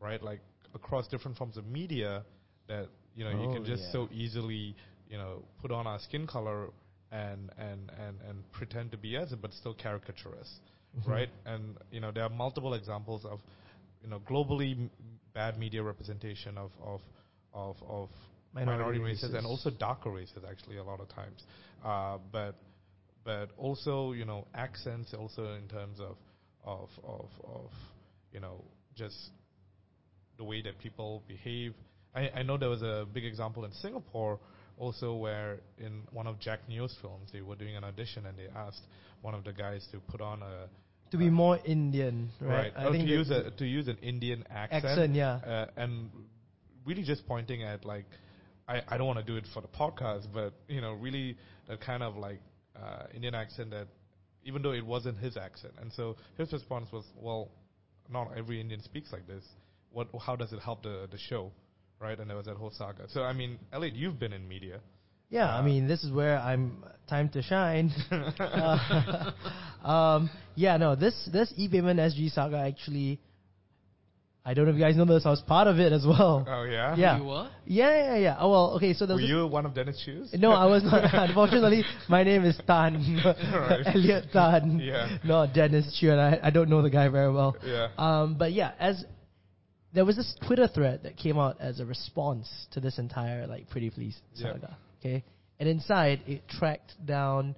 [0.00, 0.40] right like
[0.74, 2.24] across different forms of media
[2.68, 3.92] that you know you Oh, can just yeah.
[3.92, 4.74] so easily
[5.08, 6.68] you know put on our skin color
[7.10, 10.60] and and and and pretend to be as it but still caricature us
[10.98, 11.10] Mm-hmm.
[11.10, 13.40] right and you know there are multiple examples of
[14.02, 14.90] you know globally m-
[15.34, 17.00] bad media representation of of
[17.54, 18.08] of, of
[18.54, 19.34] Minority minority, races.
[19.34, 21.42] and also darker races actually a lot of times
[21.84, 22.54] uh, but
[23.24, 26.16] but also you know accents also in terms of
[26.64, 27.70] of of of
[28.32, 28.64] you know
[28.96, 29.30] just
[30.38, 31.74] the way that people behave.
[32.14, 34.38] I, I know there was a big example in Singapore
[34.78, 38.46] also where in one of Jack Neo's films they were doing an audition and they
[38.56, 38.82] asked
[39.22, 40.68] one of the guys to put on a
[41.10, 42.72] to be more Indian, right?
[42.76, 45.32] right, or to use a to use an Indian accent, Accent, yeah.
[45.36, 46.10] uh, and
[46.84, 48.04] really just pointing at like
[48.68, 51.36] I, I don't want to do it for the podcast, but you know really
[51.68, 52.40] that kind of like
[52.76, 53.88] uh, Indian accent that
[54.44, 57.50] even though it wasn't his accent, and so his response was, well,
[58.10, 59.44] not every Indian speaks like this.
[59.90, 61.50] What how does it help the the show,
[62.00, 62.18] right?
[62.18, 63.08] And there was that whole saga.
[63.08, 64.80] So I mean, Elliot, you've been in media.
[65.30, 67.92] Yeah, I Uh, mean, this is where I'm time to shine.
[68.10, 69.32] Uh,
[69.84, 73.20] um, yeah, no, this this e-payment SG saga actually,
[74.48, 75.26] I don't know if you guys know this.
[75.26, 76.42] I was part of it as well.
[76.48, 77.18] Oh yeah, Yeah.
[77.18, 77.50] You were?
[77.66, 78.36] Yeah, yeah, yeah.
[78.40, 78.94] Oh well, okay.
[78.94, 80.32] So there Were was you one of Dennis Chew's?
[80.32, 81.02] no, I was not.
[81.28, 83.86] Unfortunately, my name is Tan, Right.
[83.94, 84.80] Elliot Tan.
[84.82, 85.18] Yeah.
[85.22, 87.56] Not Dennis Chew, and I, I don't know the guy very well.
[87.62, 87.88] Yeah.
[87.98, 89.04] Um, but yeah, as
[89.92, 93.68] there was this Twitter thread that came out as a response to this entire like
[93.68, 94.52] Preetipls Yeah.
[94.54, 94.76] saga.
[95.00, 95.24] Okay,
[95.60, 97.54] and inside it tracked down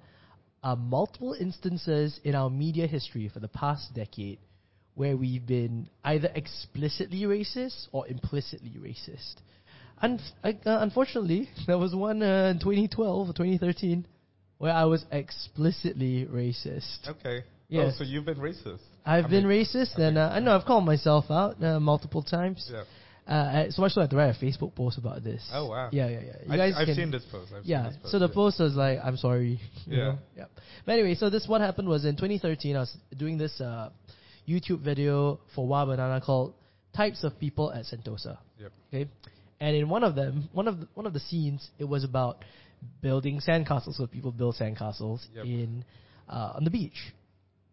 [0.61, 4.39] uh, multiple instances in our media history for the past decade
[5.01, 9.33] where we've been either explicitly racist or implicitly racist.
[9.99, 14.05] Un- uh, unfortunately, there was one uh, in 2012 or 2013
[14.59, 17.07] where I was explicitly racist.
[17.07, 17.43] Okay.
[17.67, 17.95] Yes.
[17.95, 18.81] Oh, so you've been racist.
[19.03, 21.79] I've I been mean, racist, I and uh, I know I've called myself out uh,
[21.79, 22.69] multiple times.
[22.71, 22.83] Yeah.
[23.27, 25.41] Uh, uh, so much so I had to write a Facebook post about this.
[25.51, 25.89] Oh, wow.
[25.91, 26.35] Yeah, yeah, yeah.
[26.45, 27.51] You I, guys I've can- seen this post.
[27.57, 27.83] I've yeah.
[27.85, 28.11] Seen this post.
[28.11, 28.33] So the yeah.
[28.35, 29.97] post was like, "I'm sorry." Yeah.
[29.97, 30.17] know?
[30.37, 30.45] Yeah.
[30.85, 32.75] But anyway, so this what happened was in 2013.
[32.75, 33.89] I was doing this uh,
[34.47, 36.53] YouTube video for Wah!Banana called
[36.95, 38.71] "Types of People at Sentosa." Yep.
[38.93, 39.09] Okay,
[39.59, 42.43] And in one of them, one of the, one of the scenes, it was about
[43.01, 43.95] building sandcastles.
[43.95, 45.45] So people build sandcastles Yep.
[45.45, 45.85] in
[46.29, 47.13] uh, on the beach.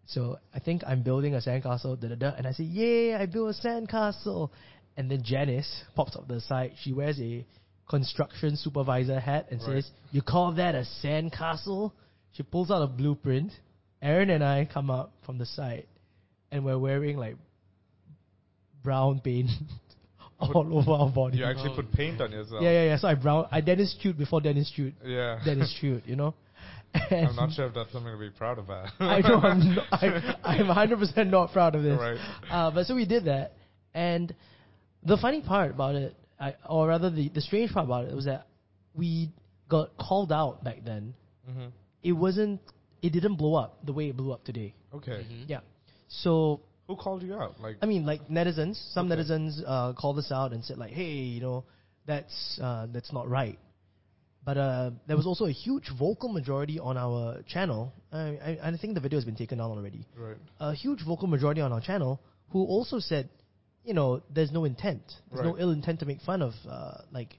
[0.06, 3.14] So I think I'm building a sandcastle, da da da, and I say, "Yay!
[3.14, 4.50] I built a sandcastle!"
[4.96, 6.72] And then Janice pops up the side.
[6.82, 7.44] She wears a
[7.88, 9.82] construction supervisor hat and Right.
[9.84, 11.92] says, "You call that a sandcastle?"
[12.32, 13.52] She pulls out a blueprint.
[14.00, 15.86] Aaron and I come up from the side,
[16.50, 17.36] and we're wearing like
[18.82, 19.50] brown paint
[20.40, 21.38] all over our body.
[21.38, 22.62] You actually Oh, put paint on yourself.
[22.62, 22.98] Yeah, yeah, yeah.
[22.98, 23.46] So I brown.
[23.50, 24.94] I Dennis Chute before Dennis Chute.
[25.04, 25.40] Yeah.
[25.44, 26.34] Dennis Chute, you know.
[27.10, 28.88] And I'm not sure if that's something to be proud about.
[28.98, 31.98] I know I'm not, I, I'm 100 percent not proud of this.
[31.98, 32.18] Right.
[32.50, 33.52] Uh, but so we did that,
[33.94, 34.34] and
[35.04, 38.24] the funny part about it, I, or rather the the strange part about it, was
[38.24, 38.46] that
[38.94, 39.30] we
[39.68, 41.14] got called out back then.
[41.46, 41.66] hmm
[42.02, 42.60] It wasn't.
[43.02, 44.74] It didn't blow up the way it blew up today.
[44.94, 45.26] Okay.
[45.30, 45.44] Mhm.
[45.46, 45.60] Yeah.
[46.08, 47.60] So Who called you out?
[47.60, 49.20] Like, I mean, like netizens, some Okay.
[49.22, 51.64] netizens uh, called us out and said like, "Hey, you know,
[52.06, 53.58] that's uh, that's not right."
[54.44, 57.92] But uh, there was also a huge vocal majority on our channel.
[58.10, 60.06] I, I, I think the video has been taken down already.
[60.16, 60.38] right.
[60.60, 62.18] A huge vocal majority on our channel
[62.48, 63.28] who also said,
[63.84, 65.02] you know, there's no intent.
[65.30, 67.36] There's no ill intent to make fun of uh, like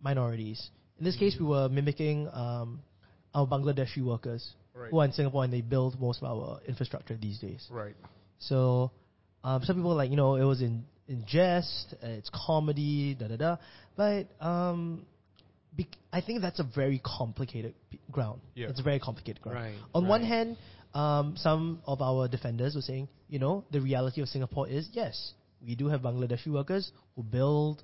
[0.00, 0.70] minorities.
[0.98, 2.80] In this case, we were mimicking um,
[3.34, 4.90] our Bangladeshi workers Right.
[4.90, 7.66] who are in Singapore and they build most of our infrastructure these days.
[7.70, 7.96] Right.
[8.38, 8.90] So
[9.42, 13.14] um, some people are like, you know, it was in, in jest, uh, it's comedy,
[13.18, 13.56] da da da.
[13.96, 15.06] But um,
[15.76, 18.40] bec- I think that's a very complicated p- ground.
[18.54, 18.68] Yeah.
[18.68, 19.58] It's a very complicated ground.
[19.58, 20.56] Right, On one hand,
[20.94, 25.32] um, some of our defenders were saying, you know, the reality of Singapore is yes,
[25.66, 27.82] we do have Bangladeshi workers who build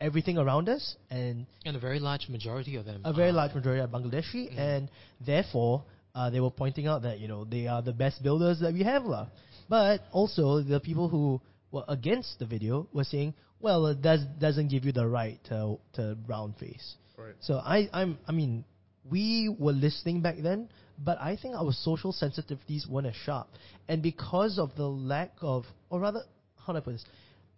[0.00, 3.02] everything around us, and And a very large majority of them.
[3.04, 4.58] a very are- large majority are Bangladeshi, Mm.
[4.58, 4.88] and
[5.20, 8.72] therefore uh, they were pointing out that you know they are the best builders that
[8.72, 9.28] we have, lah.
[9.68, 14.68] But also the people who were against the video were saying, well, it does doesn't
[14.68, 16.96] give you the right to to brown face.
[17.16, 17.34] Right.
[17.40, 18.64] So I I'm I mean
[19.08, 20.68] we were listening back then,
[20.98, 23.48] but I think our social sensitivities weren't as sharp,
[23.88, 26.22] and because of the lack of, or rather,
[26.66, 27.04] how do I put this?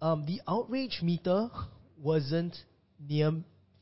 [0.01, 1.49] Um, the outrage meter
[2.01, 2.57] wasn't
[3.09, 3.33] near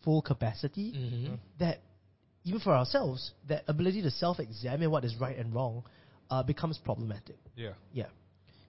[0.05, 1.39] full capacity Mhm.
[1.59, 1.81] that
[2.51, 5.85] even for ourselves, that ability to self-examine what is right and wrong
[6.31, 7.37] uh, becomes problematic.
[7.55, 7.75] Yeah.
[7.93, 8.07] Yeah.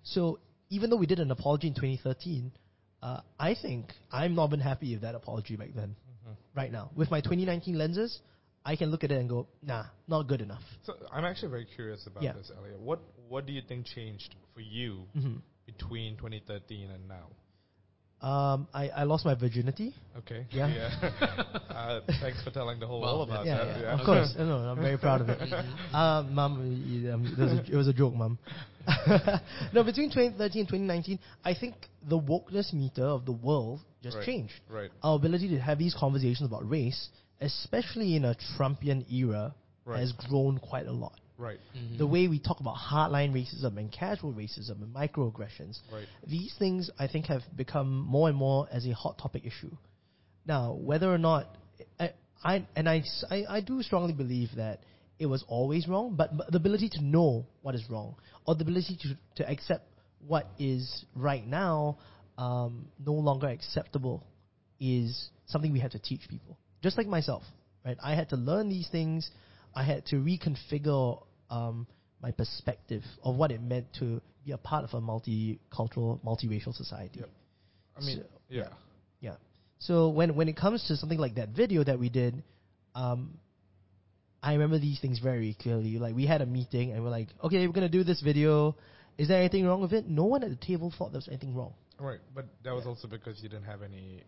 [0.04, 0.38] So
[0.70, 2.52] even though we did an apology in 2013,
[3.02, 5.96] uh, I think I'm not been happy with that apology back then.
[6.56, 8.20] Right now, with my 2019 lenses,
[8.63, 10.62] I can look at it and go, nah, not good enough.
[10.84, 12.34] So I'm actually very curious about Yeah.
[12.34, 12.80] this, Elliot.
[12.80, 17.28] What What do you think changed for you hmm between 2013 and now?
[18.21, 19.95] Um, I, I lost my virginity.
[20.19, 20.45] Okay.
[20.51, 20.67] Yeah.
[21.69, 23.81] uh, thanks for telling the whole Well, world about Yeah, that.
[23.81, 24.36] yeah, of course.
[24.38, 25.39] No, no, I'm very proud of it.
[25.93, 28.38] Um, mom, y- um, it, was a, it was a joke, mom.
[29.73, 31.75] no, between 2013 and 2019, I think
[32.07, 34.25] the wokeness meter of the world just Right.
[34.25, 34.53] changed.
[34.69, 34.89] Right.
[35.01, 39.53] Our ability to have these conversations about race, especially in a Trumpian era,
[39.84, 39.99] Right.
[39.99, 41.19] has grown quite a lot.
[41.41, 41.60] Right.
[41.75, 41.97] Mhm.
[41.97, 46.08] The way we talk about hardline racism and casual racism and microaggressions, Right.
[46.25, 49.75] these things I think have become more and more as a hot topic issue.
[50.45, 51.43] Now, whether or not
[51.99, 52.12] I,
[52.43, 54.84] I and I, s- I- I do strongly believe that
[55.17, 58.63] it was always wrong, but, but the ability to know what is wrong or the
[58.63, 59.86] ability to, to accept
[60.27, 61.97] what is right now
[62.38, 64.23] um, no longer acceptable
[64.80, 66.58] is something we have to teach people.
[66.84, 67.43] Just like myself,
[67.86, 67.97] right?
[68.04, 69.30] I had to learn these things.
[69.75, 71.21] I had to reconfigure
[71.52, 71.86] um,
[72.24, 77.20] my perspective of what it meant to be a part of a multicultural, multiracial society.
[77.20, 77.30] Yep.
[77.98, 78.70] I mean, So- yeah.
[79.20, 79.36] Yeah.
[79.80, 82.42] So when when it comes to something like that video that we did,
[82.96, 83.38] um,
[84.44, 86.00] I remember these things very clearly.
[86.00, 88.76] Like we had a meeting and we're like, okay, we're gonna do this video.
[89.18, 90.08] Is there anything wrong with it?
[90.08, 91.74] No one at the table thought there was anything wrong.
[92.00, 92.20] Right.
[92.34, 92.90] But that was Yeah.
[92.90, 94.24] also because you didn't have any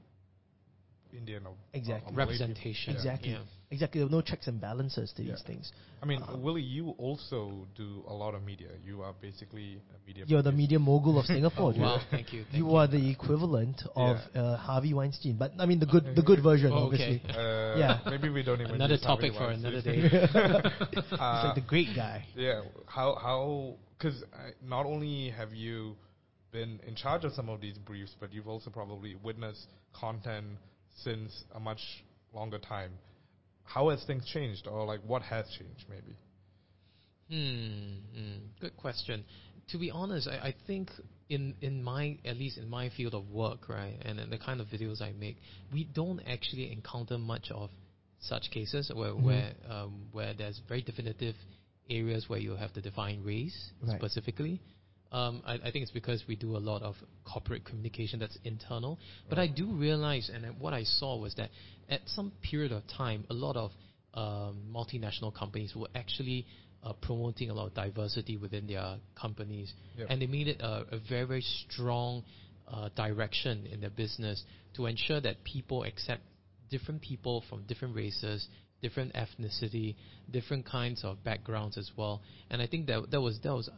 [1.17, 2.11] Indian or Exactly.
[2.11, 2.45] or Malay people.
[2.47, 2.93] Representation.
[2.95, 3.31] Exactly.
[3.31, 3.39] Yeah.
[3.71, 3.99] Exactly.
[4.01, 5.31] There were no checks and balances to Yeah.
[5.31, 5.71] these things.
[6.01, 8.69] I mean, Uh, Willie, you also do a lot of media.
[8.85, 10.25] You are basically a media.
[10.27, 11.81] You're the media mogul of Singapore, dude.
[11.81, 11.99] Wow.
[12.11, 12.43] Thank you.
[12.43, 14.41] Thank You are the equivalent of Yeah.
[14.41, 17.21] uh, Harvey Weinstein, but I mean the good the good version, Oh, obviously.
[17.23, 17.39] okay.
[17.39, 17.99] Uh, Yeah.
[18.09, 18.75] Maybe we don't even.
[18.75, 19.73] Another use Harvey topic for Weinstein.
[19.73, 20.97] another day.
[20.99, 22.25] It's Uh, like the great guy.
[22.35, 22.61] Yeah.
[22.85, 24.23] How how because
[24.61, 25.95] not only have you
[26.51, 30.45] been in charge of some of these briefs, but you've also probably witnessed content
[30.95, 31.81] since a much
[32.33, 32.91] longer time.
[33.63, 36.15] How has things changed, or like what has changed, maybe?
[37.29, 39.23] Hmm, hmm, good question.
[39.69, 40.91] To be honest, I, I think
[41.29, 44.59] in in my at least in my field of work, right, and, and the kind
[44.59, 45.37] of videos I make,
[45.71, 47.69] we don't actually encounter much of
[48.19, 49.23] such cases where Mhm.
[49.23, 51.35] where um, where there's very definitive
[51.89, 53.97] areas where you have to define race Right.
[53.97, 54.61] specifically.
[55.13, 58.97] Um, I, I think it's because we do a lot of corporate communication that's internal.
[59.29, 61.51] But I do realize, and what I saw was that
[61.87, 63.71] at some period of time, a lot of
[64.15, 66.45] um, multinational companies were actually
[66.83, 70.07] uh, promoting a lot of diversity within their companies, Yep.
[70.09, 72.23] and they made it a, a very very strong
[72.67, 74.43] uh, direction in their business
[74.75, 76.21] to ensure that people accept
[76.69, 78.47] different people from different races,
[78.81, 79.95] different ethnicity,
[80.31, 82.21] different kinds of backgrounds as well.
[82.49, 83.69] And I think that that was that was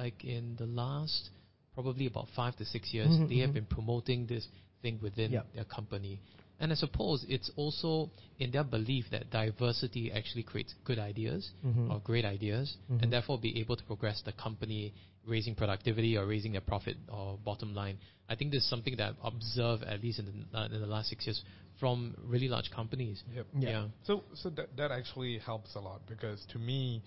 [0.00, 1.30] like in the last
[1.74, 3.54] probably about five to six years, Mhm, they have mhm.
[3.58, 4.44] been promoting this
[4.82, 5.46] thing within Yep.
[5.54, 6.18] their company.
[6.60, 11.90] And I suppose it's also in their belief that diversity actually creates good ideas Mhm.
[11.90, 13.02] or great ideas, Mhm.
[13.02, 14.92] and therefore be able to progress the company,
[15.24, 17.96] raising productivity or raising their profit or bottom line.
[18.28, 20.86] I think this is something that I've observed at least in the, uh, in the
[20.96, 21.42] last six years
[21.78, 23.22] from really large companies.
[23.34, 23.46] Yep.
[23.58, 23.70] Yeah.
[23.70, 23.84] Yeah.
[24.08, 27.02] So, so that that actually helps a lot because to me,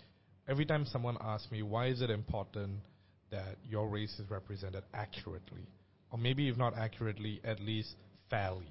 [0.48, 2.80] every time someone asks me why is it important
[3.32, 5.68] that your race is represented accurately,
[6.12, 7.96] or maybe if not accurately, at least
[8.30, 8.68] fairly,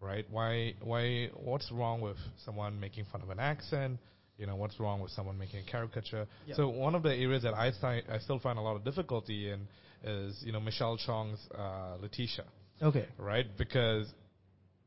[0.00, 0.24] right?
[0.30, 3.98] Why why what's wrong with someone making fun of an accent?
[4.38, 6.26] You know, what's wrong with someone making a caricature?
[6.46, 6.54] Yeah.
[6.54, 9.50] So one of the areas that I si- I still find a lot of difficulty
[9.50, 9.66] in
[10.04, 12.44] is you know Michelle Chong's uh, Leticia
[12.80, 13.06] Okay.
[13.18, 13.46] right?
[13.58, 14.06] Because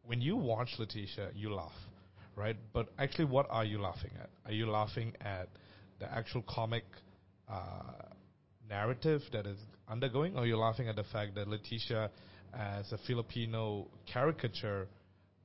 [0.05, 1.73] when you watch Leticia, you laugh,
[2.35, 2.55] right?
[2.73, 4.29] But actually, what are you laughing at?
[4.45, 5.49] Are you laughing at
[6.01, 6.83] the actual comic
[7.49, 7.93] uh,
[8.67, 12.09] narrative that is undergoing, or you're laughing at the fact that Leticia,
[12.53, 14.87] as a Filipino caricature,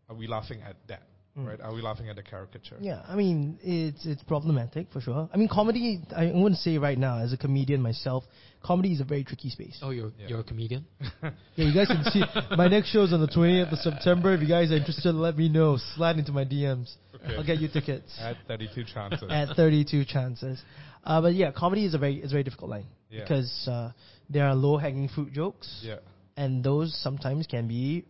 [0.08, 1.02] are we laughing at that?
[1.38, 1.46] Mm.
[1.46, 1.60] Right?
[1.60, 2.76] Are we laughing at the caricature?
[2.80, 5.28] Yeah, I mean it's it's problematic for sure.
[5.32, 6.00] I mean comedy.
[6.16, 8.24] I wouldn't say right now as a comedian myself,
[8.62, 9.78] comedy is a very tricky space.
[9.82, 10.28] Oh, you're Yeah.
[10.28, 10.86] you're a comedian.
[11.56, 12.22] Yeah, you guys can see
[12.56, 14.34] my next show is on the 20th of September.
[14.34, 15.78] If you guys are interested, let me know.
[15.96, 16.94] Slide into my DMs.
[17.14, 17.34] Okay.
[17.36, 19.22] I'll get you tickets At 32 chances.
[19.30, 20.62] at 32 chances.
[21.04, 23.20] Uh, but yeah, comedy is a very it's a very difficult line Yeah.
[23.22, 23.92] because uh,
[24.30, 25.96] there are low hanging fruit jokes, yeah.
[26.36, 28.04] and those sometimes can be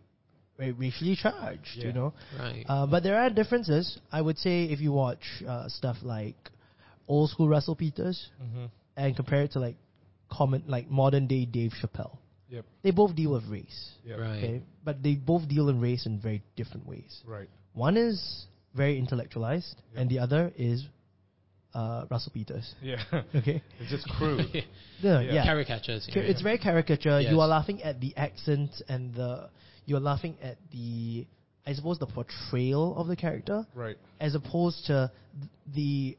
[0.58, 1.70] very racially charged.
[1.74, 1.86] Yeah.
[1.86, 2.64] You know, Right.
[2.68, 3.98] Uh, but there are differences.
[4.10, 6.36] I would say if you watch uh, stuff like
[7.08, 8.64] old school Russell Peters Mm-hmm.
[8.96, 9.76] and compare it to like
[10.30, 12.16] common like modern day Dave Chappelle,
[12.48, 12.64] Yep.
[12.82, 13.90] they both deal with race.
[14.04, 14.18] Yep.
[14.18, 14.36] right.
[14.44, 17.20] Okay, but they both deal in race in very different ways.
[17.26, 17.48] Right.
[17.74, 20.00] One is very intellectualized, Yeah.
[20.00, 20.84] and the other is
[21.74, 22.74] uh, Russell Peters.
[22.82, 22.96] Yeah.
[23.34, 24.46] Okay, it's just crude.
[25.00, 25.44] yeah, Yeah.
[25.44, 26.08] Caricatures.
[26.12, 27.20] Ca- It's very caricature.
[27.20, 27.30] Yes.
[27.30, 29.50] You are laughing at the accent and the
[29.86, 31.26] you're laughing at the
[31.66, 33.96] I suppose the portrayal of the character right.
[34.20, 35.10] as opposed to
[35.74, 36.16] the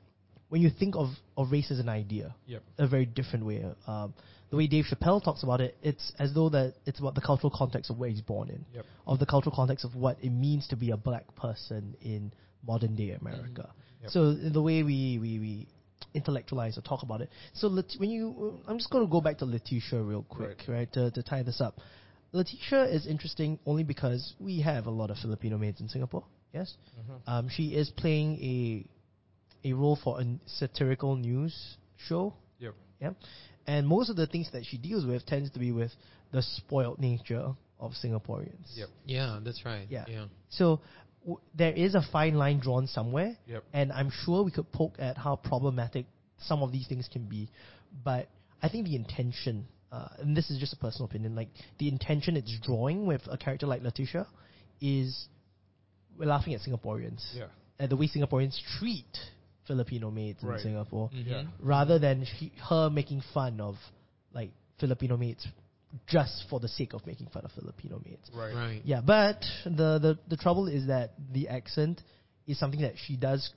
[0.50, 2.64] when you think of, of race as an idea, Yep.
[2.78, 3.66] a very different way.
[3.86, 4.14] Um,
[4.50, 7.52] the way Dave Chappelle talks about it, it's as though that it's about the cultural
[7.54, 8.86] context of where he's born in, Yep.
[9.08, 12.32] of the cultural context of what it means to be a black person in
[12.66, 13.70] modern day America.
[14.04, 14.12] Yep.
[14.12, 15.68] So the way we, we, we
[16.14, 17.30] intellectualize or talk about it.
[17.54, 20.92] So Lat- when you, I'm just going to go back to Leticia real quick, right,
[20.94, 21.80] to, to tie this up.
[22.34, 26.24] Leticia is interesting only because we have a lot of Filipino maids in Singapore.
[26.54, 27.30] Yes, Mm-hmm.
[27.30, 28.86] um, she is playing a
[29.70, 32.34] a role for a satirical news show.
[32.60, 32.74] Yep.
[33.02, 33.12] Yeah,
[33.66, 35.92] and most of the things that she deals with tends to be with
[36.32, 38.76] the spoiled nature of Singaporeans.
[38.76, 38.90] Yep.
[39.06, 39.86] Yeah, that's right.
[39.90, 40.06] Yeah.
[40.08, 40.26] Yeah.
[40.50, 40.82] So
[41.22, 43.64] w- there is a fine line drawn somewhere, Yep.
[43.74, 46.06] and I'm sure we could poke at how problematic
[46.40, 47.50] some of these things can be,
[48.04, 48.28] but
[48.62, 52.36] I think the intention, uh, and this is just a personal opinion, like the intention
[52.38, 54.26] it's drawing with a character like Leticia,
[54.82, 55.28] is
[56.18, 57.46] we're laughing at Singaporeans Yeah.
[57.80, 59.18] at the way Singaporeans treat
[59.68, 60.58] Filipino maids Right.
[60.58, 61.26] in Singapore, Mhm.
[61.28, 61.44] Yeah.
[61.60, 63.76] rather than she, her making fun of
[64.34, 65.46] like Filipino maids
[66.06, 68.30] just for the sake of making fun of Filipino maids.
[68.34, 68.54] Right.
[68.54, 68.82] Right.
[68.86, 72.02] Yeah, but the, the the trouble is that the accent
[72.46, 73.50] is something that she does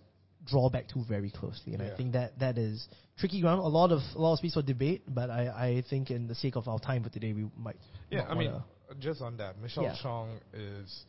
[0.47, 3.61] draw back to very closely, and I think that that is tricky ground.
[3.61, 6.35] A lot of a lot of space for debate, but I, I think in the
[6.35, 7.77] sake of our time for today, we might.
[8.11, 8.53] Yeah, I mean,
[8.99, 9.97] just on that, Michelle Yeah.
[10.03, 11.05] Chong is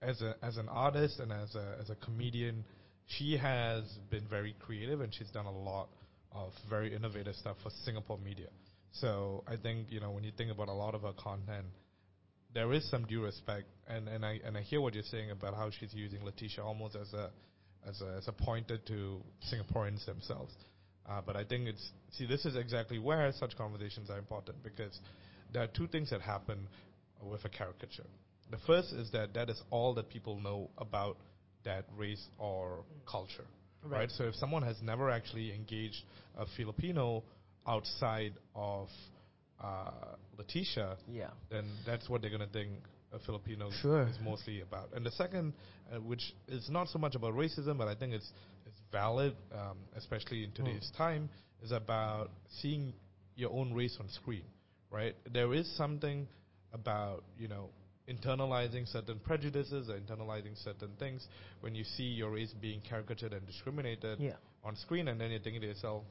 [0.00, 2.64] as a as an artist and as a as a comedian,
[3.06, 5.88] she has been very creative and she's done a lot
[6.32, 8.48] of very innovative stuff for Singapore media.
[8.92, 11.66] So I think you know when you think about a lot of her content,
[12.54, 15.54] there is some due respect, and, and I and I hear what you're saying about
[15.54, 17.30] how she's using Leticia almost as a
[17.88, 19.20] as a as a pointer to
[19.52, 20.52] Singaporeans themselves.
[21.08, 24.98] Uh, but I think it's see this is exactly where such conversations are important because
[25.52, 26.68] there are two things that happen
[27.22, 28.06] with a caricature.
[28.50, 31.16] The first is that that is all that people know about
[31.64, 33.44] that race or culture,
[33.84, 33.98] right?
[33.98, 34.10] Right.
[34.10, 36.02] So if someone has never actually engaged
[36.36, 37.22] a Filipino
[37.66, 38.88] outside of
[39.62, 39.90] uh,
[40.38, 42.70] Leticia, yeah, then that's what they're going to think
[43.12, 44.02] a Filipino Sure.
[44.02, 44.90] is mostly about.
[44.94, 45.52] And the second,
[45.92, 48.30] uh, which is not so much about racism, but I think it's
[48.66, 51.28] it's valid, um, especially in today's time,
[51.62, 52.92] is about seeing
[53.36, 54.44] your own race on screen,
[54.90, 55.14] right?
[55.32, 56.26] There is something
[56.72, 57.68] about you know
[58.08, 61.26] internalizing certain prejudices or internalizing certain things
[61.60, 64.32] when you see your race being caricatured and discriminated Yeah.
[64.64, 66.04] on screen, and then you're thinking to yourself,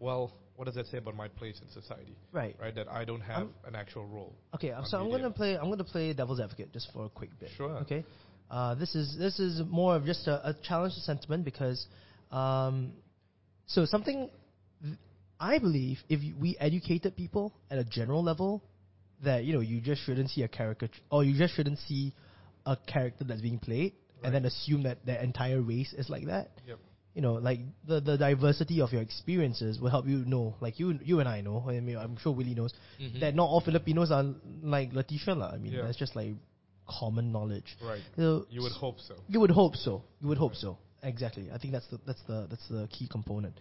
[0.00, 2.16] well, what does that say about my place in society?
[2.32, 2.56] Right.
[2.60, 4.34] Right, that I don't have Um, an actual role.
[4.54, 5.56] Okay, so I'm gonna play.
[5.58, 7.50] I'm gonna play devil's advocate just for a quick bit.
[7.56, 7.70] Sure.
[7.78, 8.04] Okay.
[8.50, 11.86] Uh, this is this is more of just a, a challenge to sentiment because,
[12.30, 12.92] um,
[13.66, 14.30] so something
[14.82, 14.96] th-
[15.40, 18.62] I believe if we educated people at a general level
[19.24, 22.12] that you know you just shouldn't see a caricature or you just shouldn't see
[22.66, 23.92] a character that's being played
[24.22, 26.50] and then assume that the entire race is like that.
[26.66, 26.78] Yep.
[27.14, 30.98] You know, like the the diversity of your experiences will help you know, like you
[31.02, 31.64] you and I know.
[31.68, 33.20] I mean, I'm sure Willie knows Mhm.
[33.20, 34.24] that not all Filipinos are
[34.62, 35.50] like lah.
[35.54, 35.82] I mean, Yeah.
[35.82, 36.34] that's just like
[36.86, 37.76] common knowledge.
[37.80, 38.02] Right.
[38.16, 39.14] So You would hope so.
[39.28, 40.02] you would hope so.
[40.20, 40.76] You would hope so.
[41.04, 41.50] Exactly.
[41.52, 43.54] I think that's the that's the that's the key component.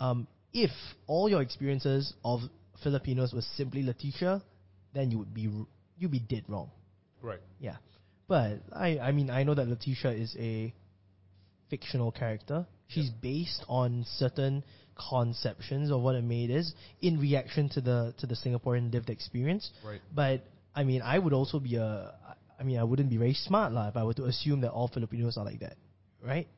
[0.00, 0.70] Um, if
[1.06, 2.40] all your experiences of
[2.82, 4.40] Filipinos were simply Leticia,
[4.94, 5.50] then you would be
[5.98, 6.70] you'd be dead wrong.
[7.20, 7.40] Right.
[7.60, 7.76] Yeah.
[8.26, 10.72] But I I mean I know that Leticia is a
[11.68, 12.66] fictional character.
[12.88, 14.62] She's based on certain
[15.10, 19.70] conceptions of what a maid is in reaction to the to the Singaporean lived experience.
[19.84, 20.00] Right.
[20.14, 22.14] But I mean, I would also be a.
[22.58, 24.88] I mean, I wouldn't be very smart lah if I were to assume that all
[24.88, 25.76] Filipinos are like that,
[26.22, 26.48] right?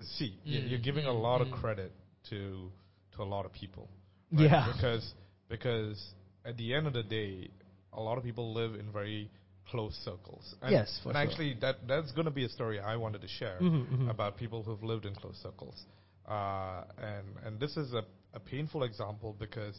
[0.00, 1.60] See, you- Mm, you're giving a mm, lot of mm.
[1.60, 1.92] credit
[2.30, 2.70] to
[3.16, 3.88] to a lot of people.
[4.30, 4.70] Yeah.
[4.72, 5.14] Because
[5.48, 6.14] because
[6.44, 7.50] at the end of the day,
[7.92, 9.30] a lot of people live in very
[9.70, 10.54] close circles.
[10.62, 11.22] And, Yes, for and sure.
[11.30, 14.10] actually, that that's going to be a story I wanted to share Mhm, mhm.
[14.10, 15.84] about people who've lived in close circles.
[16.26, 18.04] Uh, and and this is a,
[18.34, 19.76] a painful example because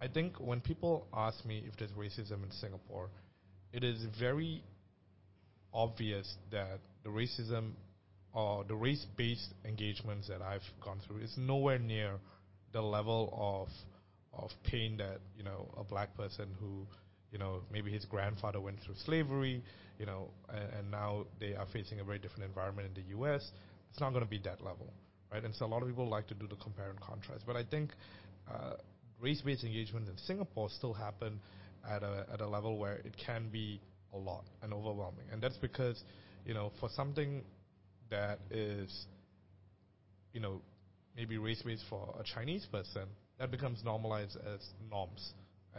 [0.00, 3.10] I think when people ask me if there's racism in Singapore,
[3.72, 4.62] it is very
[5.72, 7.72] obvious that the racism
[8.32, 12.18] or the race-based engagements that I've gone through is nowhere near
[12.72, 13.68] the level of
[14.32, 16.86] of pain that you know a black person who
[17.32, 19.62] you know maybe his grandfather went through slavery,
[19.98, 23.50] you know, and, and now they are facing a very different environment in the U.S.
[23.90, 24.92] It's not going to be that level,
[25.32, 25.44] right?
[25.44, 27.64] And so a lot of people like to do the compare and contrast, but I
[27.64, 27.90] think
[28.50, 28.74] uh,
[29.20, 31.40] race-based engagement in Singapore still happen
[31.88, 33.80] at a at a level where it can be
[34.14, 36.02] a lot and overwhelming, and that's because
[36.44, 37.42] you know for something
[38.10, 39.06] that is
[40.32, 40.60] you know
[41.16, 43.02] maybe race-based for a Chinese person,
[43.38, 45.32] that becomes normalized as norms,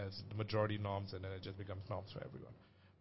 [0.06, 2.54] as the majority norms, and then it just becomes norms for everyone.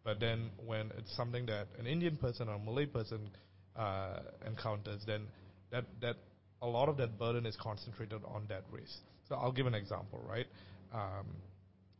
[0.04, 3.30] But then when it's something that an Indian person or a Malay person
[3.76, 5.26] uh, encounters, then
[5.70, 6.16] that that
[6.62, 8.98] a lot of that burden is concentrated on that race.
[9.28, 10.46] So I'll give an example, right?
[10.92, 11.26] Um,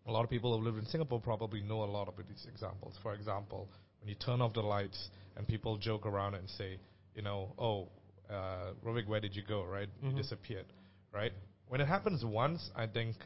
[0.06, 2.94] a lot of people who live in Singapore probably know a lot of these examples.
[3.02, 3.68] For example,
[4.00, 6.78] when you turn off the lights and people joke around and say,
[7.14, 7.88] you know, oh,
[8.30, 9.64] uh, Rovik, where did you go?
[9.64, 10.10] Right, Mhm.
[10.10, 10.66] you disappeared.
[11.12, 11.32] Right.
[11.68, 13.16] When it happens once, I think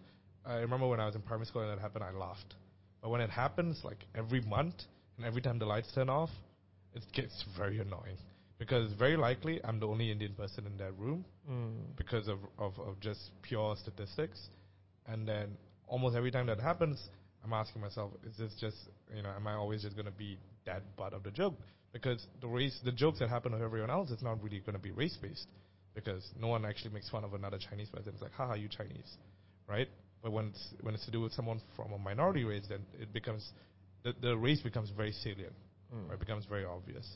[0.44, 2.54] I remember when I was in primary school and that happened, I laughed.
[3.00, 4.74] But when it happens like every month
[5.16, 6.30] and every time the lights turn off,
[6.94, 8.16] it gets very annoying
[8.58, 11.96] because very likely I'm the only Indian person in that room Mm.
[11.96, 14.40] because of, of, of just pure statistics.
[15.06, 15.56] And then
[15.88, 17.08] almost every time that happens,
[17.44, 18.76] I'm asking myself, is this just,
[19.12, 21.54] you know, am I always just going to be that butt of the joke?
[21.92, 24.78] Because the race, the jokes that happen to everyone else, it's not really going to
[24.78, 25.48] be race based
[25.94, 28.12] because no one actually makes fun of another Chinese person.
[28.14, 29.16] It's like, haha, you Chinese,
[29.68, 29.88] right?
[30.22, 33.12] But when it's, when it's to do with someone from a minority race, then it
[33.12, 33.50] becomes,
[34.04, 35.54] the, the race becomes very salient,
[35.94, 36.08] Mm.
[36.08, 36.14] right?
[36.14, 37.06] It becomes very obvious.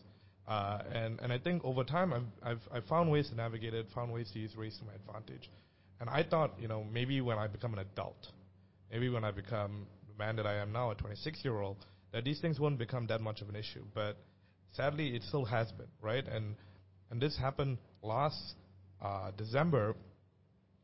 [0.46, 3.86] Uh, and, and I think over time, I've, I've, I've found ways to navigate it,
[3.94, 5.50] found ways to use race to my advantage.
[5.98, 8.26] And I thought, you know, maybe when I become an adult,
[8.92, 11.78] maybe when I become the man that I am now, a 26 year old,
[12.12, 13.82] that these things won't become that much of an issue.
[13.94, 14.18] But
[14.72, 16.26] sadly, it still has been, right?
[16.28, 16.54] And
[17.10, 18.54] and this happened last
[19.00, 19.94] uh, December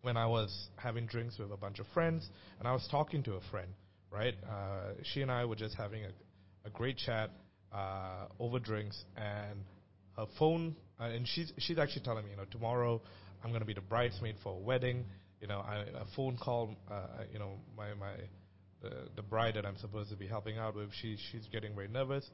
[0.03, 2.29] when I was having drinks with a bunch of friends,
[2.59, 3.69] and I was talking to a friend,
[4.11, 4.35] right?
[4.49, 6.11] Uh, she and I were just having a,
[6.67, 7.31] a great chat
[7.73, 9.61] uh, over drinks, and
[10.17, 13.01] her phone, uh, and she's she's actually telling me, you know, tomorrow
[13.43, 15.05] I'm going to be the bridesmaid for a wedding.
[15.41, 18.13] You know, I, a phone call, uh, you know, my my
[18.83, 21.89] the, the bride that I'm supposed to be helping out with, she she's getting very
[21.89, 22.29] nervous,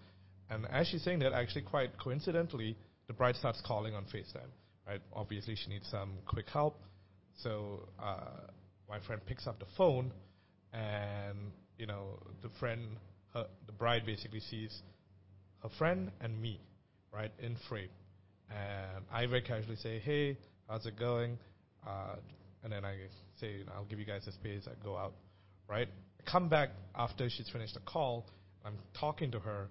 [0.51, 4.51] and as she's saying that, actually quite coincidentally, the bride starts calling on FaceTime.
[4.87, 5.03] Right?
[5.13, 6.81] Obviously, she needs some quick help.
[7.43, 8.51] So uh,
[8.89, 10.13] my friend picks up the phone,
[10.73, 12.97] and you know the friend,
[13.35, 14.83] her, the bride basically sees
[15.63, 16.61] her friend and me,
[17.13, 17.89] right, in frame.
[18.51, 20.37] And I very casually say, "Hey,
[20.69, 21.39] how's it going?"
[21.87, 22.17] Uh,
[22.65, 22.97] and then I
[23.41, 25.15] say, "I'll give you guys a space." I go out,
[25.69, 25.89] right?
[26.21, 28.27] I come back after she's finished the call.
[28.65, 29.69] I'm talking to her,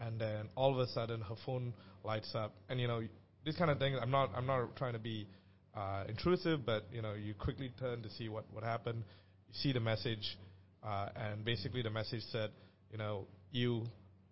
[0.00, 3.02] and then all of a sudden her phone lights up, and you know
[3.44, 3.94] this kind of thing.
[4.00, 5.26] I'm not I'm not trying to be
[5.76, 9.04] uh, intrusive, but you know you quickly turn to see what what happened.
[9.48, 10.36] You see the message
[10.82, 12.50] uh, and basically the message said,
[12.90, 13.82] you know, you,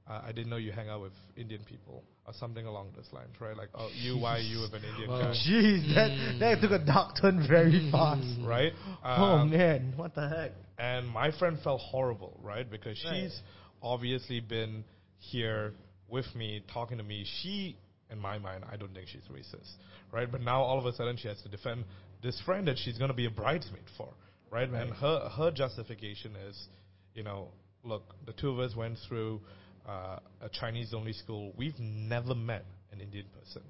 [0.08, 3.34] uh, I didn't know you hang out with Indian people or something along those lines,
[3.40, 3.54] right?
[3.56, 5.18] Like, oh, you, why are you with an Indian Wow.
[5.20, 8.26] guy, Jeez, that that took a dark turn very fast.
[8.46, 8.72] right?
[9.04, 10.52] oh Um, man, what the heck?
[10.78, 12.68] and my friend felt horrible, right?
[12.70, 13.24] Because Right.
[13.24, 13.40] she's
[13.82, 14.84] obviously been
[15.18, 15.74] here
[16.08, 17.24] with me, talking to me.
[17.42, 17.76] She,
[18.10, 19.70] in my mind, I don't think she's racist,
[20.12, 20.30] right?
[20.30, 21.84] But now all of a sudden she has to defend
[22.22, 24.08] this friend that she's going to be a bridesmaid for,
[24.50, 24.70] right?
[24.70, 24.82] Right.
[24.82, 26.68] And her her justification is,
[27.14, 27.48] you know,
[27.84, 29.40] look, the two of us went through
[29.88, 31.52] uh, a Chinese only school.
[31.56, 33.62] We've never met an Indian person,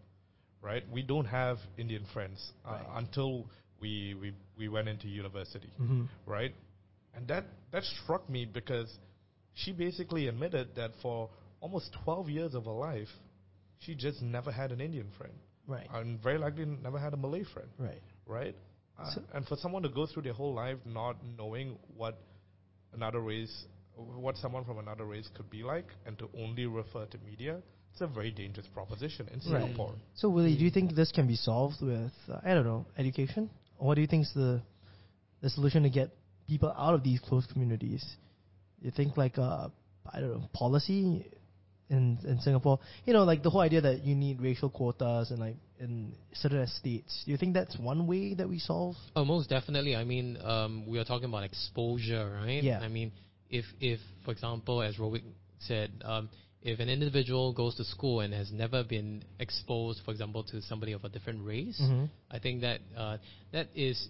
[0.62, 0.82] right?
[0.92, 2.86] We don't have Indian friends uh, Right.
[2.96, 3.46] until
[3.80, 6.04] we, we we went into university Mm-hmm.
[6.26, 6.54] right?
[7.14, 8.92] And that that struck me because
[9.54, 11.28] she basically admitted that for
[11.60, 13.08] almost 12 years of her life,
[13.78, 15.32] she just never had an Indian friend,
[15.66, 18.02] Right, and very likely never had a Malay friend, right.
[18.26, 18.54] right?
[18.98, 22.18] Uh, So- and for someone to go through their whole life not knowing what
[22.92, 23.66] another race,
[23.96, 27.62] what someone from another race could be like, and to only refer to media,
[27.92, 29.62] it's a very dangerous proposition in Right.
[29.62, 29.94] Singapore.
[30.14, 33.50] So, Willie, do you think this can be solved with uh, I don't know education?
[33.78, 34.60] Or what do you think is the
[35.40, 36.10] the solution to get
[36.48, 38.04] people out of these closed communities?
[38.80, 39.68] You think like uh,
[40.12, 41.26] I don't know policy
[41.90, 42.78] in in Singapore?
[43.04, 46.60] You know, like the whole idea that you need racial quotas and like in certain
[46.60, 47.22] estates.
[47.24, 48.96] Do you think that's one way that we solve?
[49.14, 49.96] Oh, most definitely.
[49.96, 52.62] I mean, um, we are talking about exposure, right?
[52.62, 52.80] Yeah.
[52.80, 53.12] I mean,
[53.50, 55.22] if if for example, as Rovik
[55.60, 56.28] said, um,
[56.62, 60.92] if an individual goes to school and has never been exposed, for example, to somebody
[60.92, 62.06] of a different race, Mm-hmm.
[62.30, 63.18] I think that uh,
[63.52, 64.08] that is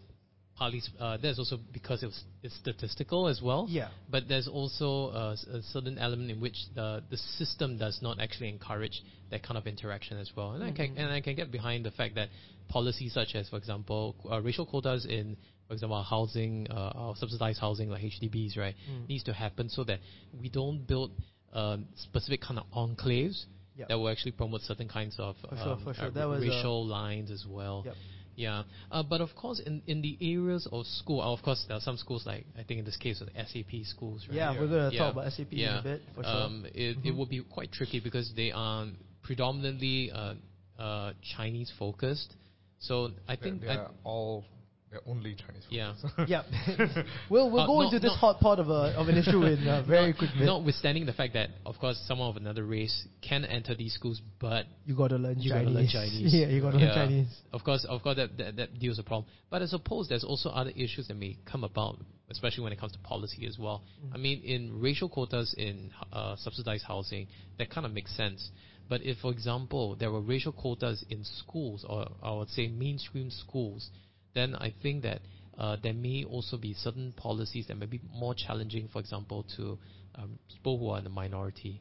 [0.59, 3.67] partly s- uh, that's also because it's it's statistical as well.
[3.69, 3.89] Yeah.
[4.11, 5.37] But there's also a
[5.73, 10.19] certain element in which the the system does not actually encourage that kind of interaction
[10.19, 10.53] as well.
[10.53, 12.29] And I can and I can get behind the fact that
[12.69, 15.37] policies such as, for example, uh, racial quotas in,
[15.67, 18.75] for example, our housing, uh, our subsidized housing like HDBs, right,
[19.09, 20.01] needs to happen so that
[20.41, 21.13] we don't build
[21.55, 23.45] um, specific kind of enclaves.
[23.77, 23.89] Yep.
[23.89, 26.07] That will actually promote certain kinds of For sure, um, for sure.
[26.07, 27.85] uh, That was, uh, racial lines as well.
[27.87, 27.95] Yep.
[28.39, 28.63] Yeah,
[28.93, 31.81] uh, but of course, in, in the areas of school, uh, of course, there are
[31.81, 34.37] some schools like I think in this case, the SAP schools, right?
[34.37, 34.61] Yeah, Yeah.
[34.61, 34.99] we're gonna Yeah.
[35.01, 36.31] talk about SAP in a bit for sure.
[36.33, 37.17] Um, it, it Mhm.
[37.17, 38.87] would be quite tricky because they are
[39.23, 40.35] predominantly uh,
[40.79, 42.37] uh, Chinese focused.
[42.79, 44.45] So I They're, think I- they're all
[44.91, 45.65] they're only Chinese.
[45.69, 45.95] Yeah.
[46.01, 46.29] focused.
[46.31, 46.43] yeah,
[47.31, 48.17] we'll we'll Uh, go no, into this no.
[48.17, 50.47] hot pot of a of an issue in a very quick bit.
[50.47, 54.65] notwithstanding the fact that of course someone of another race can enter these schools, but
[54.87, 55.65] You gotta learn You Chinese.
[55.67, 56.35] gotta learn Chinese.
[56.41, 56.95] yeah, you gotta learn Yeah.
[56.95, 57.41] Chinese.
[57.53, 59.31] Of course, of course, that, that that deals a problem.
[59.51, 61.97] But I suppose there's also other issues that may come about,
[62.31, 63.83] especially when it comes to policy as well.
[64.07, 64.15] Mm.
[64.15, 67.27] I mean, in racial quotas in uh, subsidized housing,
[67.59, 68.51] that kind of makes sense.
[68.89, 73.31] But if, for example, there were racial quotas in schools, or I would say mainstream
[73.31, 73.91] schools,
[74.35, 75.21] then I think that
[75.59, 79.79] uh, there may also be certain policies that may be more challenging, for example, to
[80.15, 81.81] um, people who are in the minority.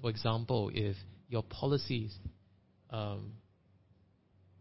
[0.00, 0.96] For example, if
[1.28, 2.16] your policies
[2.90, 3.32] um,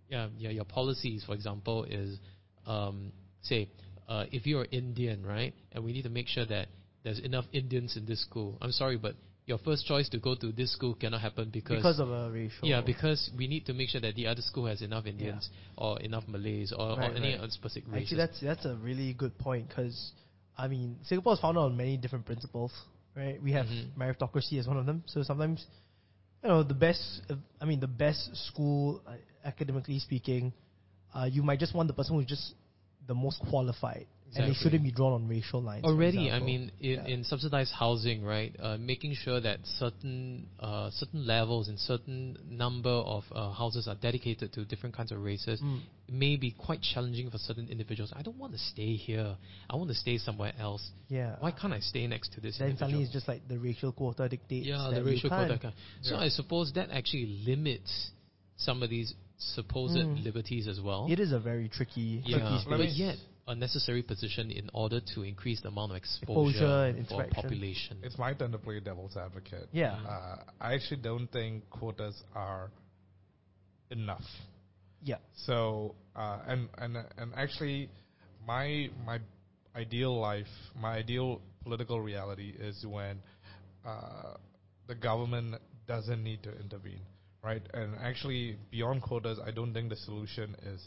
[0.09, 2.17] yeah, yeah, your policies, for example, is
[2.65, 3.11] um,
[3.41, 3.69] say
[4.07, 6.67] uh, if you're Indian, right, and we need to make sure that
[7.03, 8.57] there's enough Indians in this school.
[8.61, 9.15] I'm sorry, but
[9.47, 12.67] your first choice to go to this school cannot happen because, Because of a racial.
[12.67, 15.99] yeah, because we need to make sure that the other school has enough Indians or
[16.01, 17.51] enough Malays or, Right, or any right.
[17.51, 18.03] specific races.
[18.11, 20.11] Actually, that's that's a really good point because,
[20.57, 22.73] I mean, Singapore is founded on many different principles,
[23.15, 23.41] right?
[23.41, 23.93] We have Mhm.
[23.97, 25.01] meritocracy as one of them.
[25.05, 25.65] So sometimes,
[26.43, 27.21] you know, the best,
[27.61, 29.13] I mean, the best school, uh,
[29.45, 30.51] academically speaking,
[31.15, 32.53] uh, you might just want the person who's just
[33.07, 34.63] the most qualified, and they Exactly.
[34.63, 35.83] shouldn't be drawn on racial lines.
[35.85, 37.05] Already, I mean, in, Yeah.
[37.07, 42.89] in subsidized housing, right, uh, making sure that certain uh, certain levels and certain number
[42.89, 45.79] of uh, houses are dedicated to different kinds of races Mm.
[46.09, 48.11] may be quite challenging for certain individuals.
[48.15, 49.37] I don't want to stay here.
[49.69, 50.91] I want to stay somewhere else.
[51.09, 51.35] yeah.
[51.39, 52.89] Why can't I stay next to this Then individual?
[52.89, 54.67] suddenly it's just like the racial quota dictates.
[54.67, 55.57] yeah, the racial quota.
[55.57, 55.73] kind.
[56.01, 56.21] So Yeah.
[56.25, 58.11] I suppose that actually limits
[58.57, 60.23] some of these supposed Mm.
[60.23, 61.07] liberties as well.
[61.09, 62.77] It is a very tricky, yeah, tricky space.
[62.77, 63.17] But yet
[63.47, 67.97] a necessary position in order to increase the amount of Exposure exposure, for population.
[68.03, 69.69] It's my turn to play devil's advocate.
[69.71, 69.97] Yeah.
[70.07, 72.69] Uh, I actually don't think quotas are
[73.89, 74.25] enough.
[75.01, 75.17] Yeah.
[75.45, 77.89] So uh, and and and actually,
[78.45, 79.19] my my
[79.75, 80.47] ideal life,
[80.79, 83.19] my ideal political reality is when
[83.85, 84.33] uh,
[84.87, 85.55] the government
[85.87, 87.01] doesn't need to intervene,
[87.43, 87.61] right?
[87.73, 90.85] And actually, beyond quotas, I don't think the solution is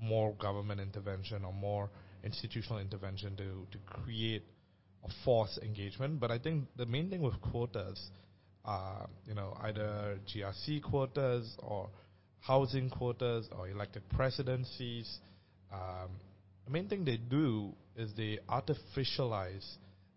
[0.00, 1.90] more government intervention or more
[2.24, 4.44] institutional intervention to to create
[5.04, 6.20] a forced engagement.
[6.20, 8.10] But I think the main thing with quotas,
[8.64, 11.88] uh, you know, either GRC quotas or
[12.40, 15.18] housing quotas or elected presidencies.
[15.72, 16.10] Um,
[16.64, 19.66] the main thing they do is they artificialize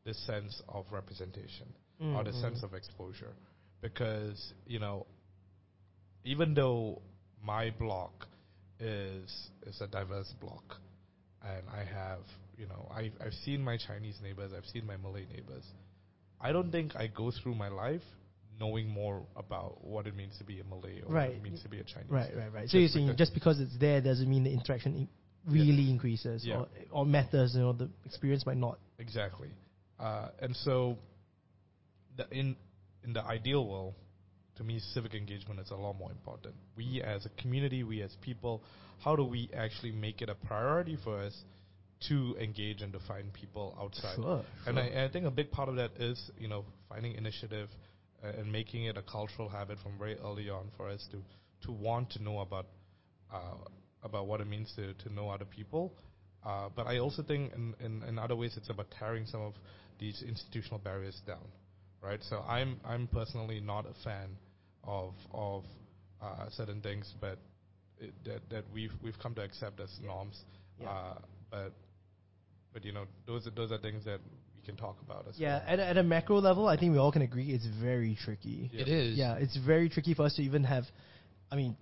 [0.03, 1.67] the sense of representation
[2.01, 2.41] Mm, or the mm.
[2.41, 3.33] sense of exposure,
[3.81, 5.05] because you know,
[6.25, 7.01] even though
[7.45, 8.27] my block
[8.79, 10.75] is is a diverse block,
[11.43, 12.19] and I have
[12.57, 15.65] you know I've I've seen my Chinese neighbors, I've seen my Malay neighbors.
[16.41, 18.01] I don't think I go through my life
[18.59, 21.69] knowing more about what it means to be a Malay or what it means to
[21.69, 22.09] be a Chinese.
[22.09, 22.61] Right, right, right.
[22.63, 25.07] Just So you're saying just because it's there doesn't mean the interaction in-
[25.47, 26.57] really increases Yeah.
[26.57, 27.53] or, or matters.
[27.55, 28.79] You know, the experience might not.
[28.99, 29.49] Exactly.
[29.99, 30.97] Uh, and so,
[32.17, 32.55] the, in
[33.03, 33.93] in the ideal world,
[34.57, 36.55] to me, civic engagement is a lot more important.
[36.77, 38.61] We as a community, we as people,
[39.03, 41.33] how do we actually make it a priority for us
[42.09, 44.15] to engage and to find people outside?
[44.15, 44.83] Sure, And sure.
[44.83, 47.69] I, and I think a big part of that is, you know, finding initiative
[48.23, 51.17] uh, and making it a cultural habit from very early on for us to
[51.65, 52.65] to want to know about
[53.33, 53.55] uh,
[54.03, 55.93] about what it means to, to know other people.
[56.45, 59.53] Uh, but I also think in, in, in other ways it's about tearing some of
[59.99, 61.45] these institutional barriers down,
[62.03, 62.19] right?
[62.29, 64.29] So I'm I'm personally not a fan
[64.83, 65.63] of of
[66.21, 67.37] uh, certain things, but
[67.99, 70.41] it, that that we've we've come to accept as norms.
[70.81, 70.89] Yeah.
[70.89, 71.13] Uh,
[71.51, 71.71] but
[72.73, 74.19] but you know those are, those are things that
[74.55, 75.63] we can talk about as Yeah, well.
[75.67, 78.17] Yeah, at, a- at a macro level, I think we all can agree it's very
[78.23, 78.69] tricky.
[78.73, 78.81] Yeah.
[78.81, 79.17] It is.
[79.17, 80.83] Yeah, it's very tricky for us to even have.
[81.51, 81.77] I mean,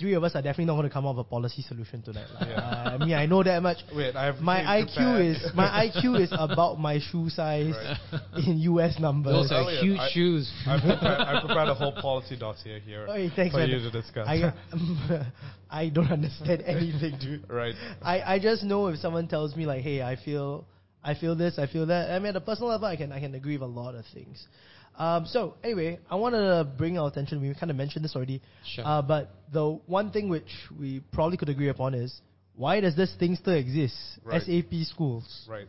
[0.00, 2.12] three of us are definitely not going to come up with a policy solution to
[2.12, 2.26] that.
[2.40, 2.56] Like, Yeah.
[2.58, 3.76] uh, I mean, I know that much.
[3.94, 5.26] Wait, I have My IQ prepared.
[5.26, 8.20] is my IQ is about my shoe size Right.
[8.46, 9.32] in US numbers.
[9.34, 10.50] Those are Elliot, huge I- shoes.
[10.66, 13.68] I prepared, I prepared a whole policy dossier here Okay, thanks, for man.
[13.70, 14.26] you to discuss.
[14.26, 14.52] I,
[15.70, 17.44] I don't understand anything, dude.
[17.48, 17.74] right.
[18.02, 20.64] I, I just know if someone tells me like, hey, I feel
[21.02, 22.10] I feel this, I feel that.
[22.10, 24.04] I mean, at a personal level, I can I can agree with a lot of
[24.12, 24.46] things.
[24.98, 27.40] Um, so anyway, I want to bring our attention.
[27.40, 28.84] We kind of mentioned this already, Sure.
[28.86, 32.20] uh, but the one thing which we probably could agree upon is
[32.54, 33.96] why does this thing still exist?
[34.24, 34.42] Right.
[34.42, 35.66] SAP schools, Right.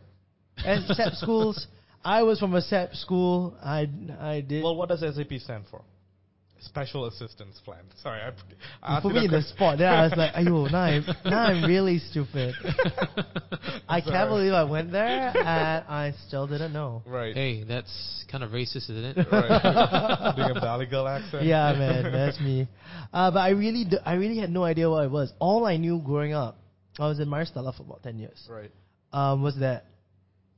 [0.58, 1.66] SAP schools.
[2.04, 3.56] I was from a SAP school.
[3.62, 3.88] I
[4.20, 4.62] I did.
[4.64, 5.82] Well, what does SAP stand for?
[6.64, 7.80] Special Assistance Plan.
[8.02, 8.32] Sorry, I,
[8.82, 9.78] I you put you me in the spot.
[9.78, 12.54] Then I was like, "Ayo, now I'm now I'm really stupid."
[13.88, 14.02] I Sorry.
[14.12, 17.02] can't believe I went there and I still didn't know.
[17.06, 17.34] Right.
[17.34, 19.26] hey, that's kind of racist, isn't it?
[19.30, 20.32] right.
[20.36, 21.44] Doing a Valley Girl accent.
[21.44, 22.68] Yeah, man, that's me.
[23.12, 25.32] Uh, but I really, d- I really had no idea what it was.
[25.38, 26.58] All I knew growing up,
[26.98, 28.46] I was in Maris Stella for about ten years.
[28.50, 28.70] Right.
[29.12, 29.84] Um, was that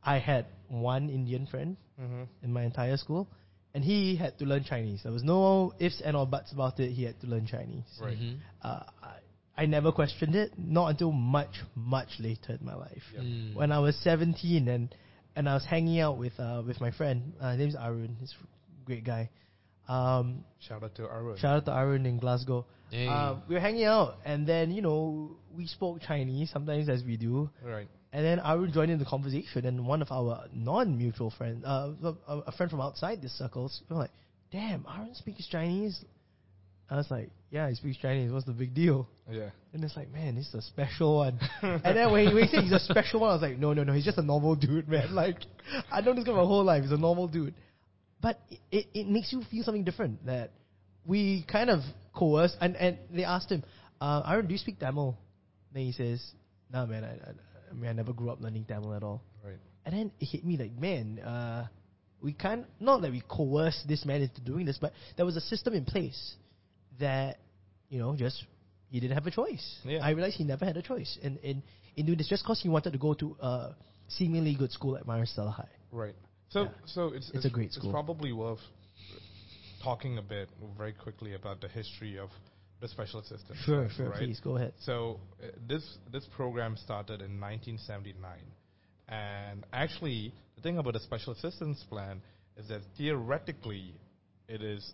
[0.03, 2.23] I had one Indian friend Mm-hmm.
[2.43, 3.29] in my entire school,
[3.75, 5.01] and he had to learn Chinese.
[5.03, 6.93] There was no ifs and or buts about it.
[6.93, 7.85] He had to learn Chinese.
[8.01, 8.17] Right.
[8.19, 8.37] Mhm.
[8.63, 13.03] Uh, I, I never questioned it, not until much, much later in my life.
[13.15, 13.23] Yep.
[13.23, 13.55] Mm.
[13.55, 14.95] When I was 17 and
[15.37, 17.33] and I was hanging out with uh, with my friend.
[17.41, 18.17] Uh, his name's Arun.
[18.21, 19.31] He's a great guy.
[19.89, 21.37] Um, Shout out to Arun.
[21.39, 22.65] shout out to Arun in Glasgow.
[22.91, 23.09] Hey.
[23.09, 27.17] Uh, we were hanging out, and then you know we spoke Chinese sometimes as we
[27.17, 27.89] do, right.
[28.15, 31.91] And then Arun joined in the conversation, and one of our non-mutual friends, uh,
[32.29, 34.13] a, friend from outside the circles, we were like,
[34.53, 36.05] "Damn, Arun speaks Chinese."
[36.89, 38.31] I was like, "Yeah, he speaks Chinese.
[38.31, 39.51] What's the big deal?" Yeah.
[39.73, 41.41] And it's like, man, this is a special one.
[41.63, 43.73] and then when he, when he said he's a special one, I was like, no,
[43.73, 45.13] no, no, he's just a normal dude, man.
[45.13, 45.39] Like,
[45.91, 46.83] I know this guy my whole life.
[46.83, 47.55] He's a normal dude.
[48.21, 50.53] But it, it, it makes you feel something different that
[51.05, 51.81] we kind of
[52.15, 52.57] coerce.
[52.61, 53.65] And, and they asked him,
[54.01, 55.19] uh, Arun, do you speak Tamil?
[55.73, 56.23] Then he says,
[56.73, 57.33] nah, man, I, I,
[57.75, 59.23] I mean, I never grew up learning Tamil at all.
[59.45, 59.59] Right.
[59.85, 61.67] And then it hit me like, man, uh,
[62.23, 65.41] we can't, not that we coerced this man into doing this, but there was a
[65.41, 66.35] system in place
[67.01, 67.39] that,
[67.91, 68.45] you know, just,
[68.89, 69.79] he didn't have a choice.
[69.85, 69.99] Yeah.
[70.03, 71.63] I realized he never had a choice in, in,
[71.97, 73.75] in doing this just because he wanted to go to a
[74.09, 75.69] seemingly good school at Maris Stella High.
[75.93, 76.15] Right.
[76.49, 76.69] So Yeah.
[76.87, 77.91] so it's It's a great school.
[77.91, 78.61] It's probably worth
[79.83, 80.49] talking a bit
[80.79, 82.31] very quickly about the history of
[82.85, 83.59] the special assistance.
[83.65, 84.19] Sure, sure, right?
[84.19, 84.75] please, go ahead.
[84.85, 85.83] So uh, this
[86.13, 88.31] this program started in 1979,
[89.09, 92.21] and actually the thing about the special assistance plan
[92.59, 93.95] is that theoretically
[94.49, 94.93] it is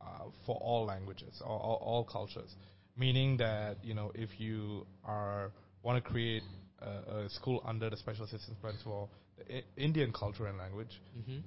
[0.00, 0.04] uh,
[0.46, 2.54] for all languages, all, all, all cultures,
[2.96, 5.50] meaning that you know if you are
[5.82, 6.42] want to create
[6.80, 9.08] a, a school under the special assistance plan for
[9.38, 11.42] the I- Indian culture and language, Mhm.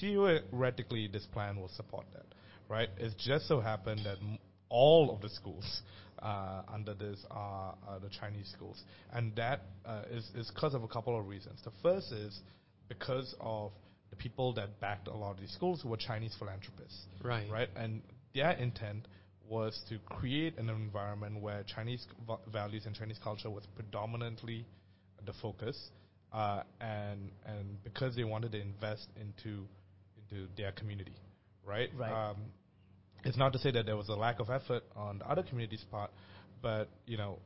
[0.00, 2.26] theoretically this plan will support that,
[2.68, 2.90] right?
[2.98, 4.38] It's just so happened that m-
[4.74, 5.82] all of the schools
[6.20, 10.82] uh, under this are, are the Chinese schools, and that uh, is is because of
[10.82, 11.60] a couple of reasons.
[11.64, 12.40] The first is
[12.88, 13.70] because of
[14.10, 17.48] the people that backed a lot of these schools who were Chinese philanthropists, Right.
[17.50, 17.68] right?
[17.76, 18.02] And
[18.34, 19.06] their intent
[19.48, 24.66] was to create an environment where Chinese v- values and Chinese culture was predominantly
[25.26, 25.76] the focus,
[26.32, 29.52] uh, and and because they wanted to invest into
[30.20, 31.16] into their community,
[31.66, 31.90] right?
[31.96, 32.30] Right.
[32.30, 32.36] Um,
[33.24, 35.84] it's not to say that there was a lack of effort on the other communities'
[35.90, 36.10] part,
[36.62, 37.38] but you know,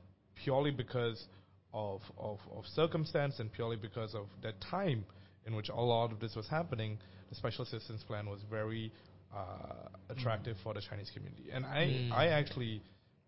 [0.45, 1.25] purely because
[1.73, 5.05] of of, of circumstance and purely because of that time
[5.47, 6.99] in which a lot of this was happening,
[7.31, 8.93] the special assistance plan was very
[9.35, 11.47] uh, attractive for the Chinese community.
[11.53, 12.13] And I, Mm.
[12.13, 12.83] I actually,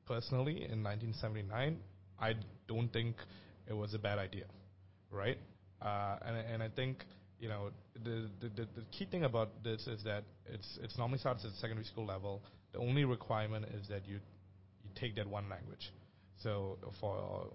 [0.07, 1.79] personally, in 1979,
[2.21, 2.35] I
[2.69, 3.17] don't think
[3.69, 4.45] it was a bad idea,
[5.11, 5.39] right?
[5.81, 7.05] Uh, and and I think
[7.41, 7.71] you know
[8.05, 11.53] the, the the the key thing about this is that it's it's normally starts at
[11.61, 12.43] secondary school level.
[12.73, 14.15] The only requirement is that you
[14.85, 15.93] you take that one language.
[16.43, 17.51] So for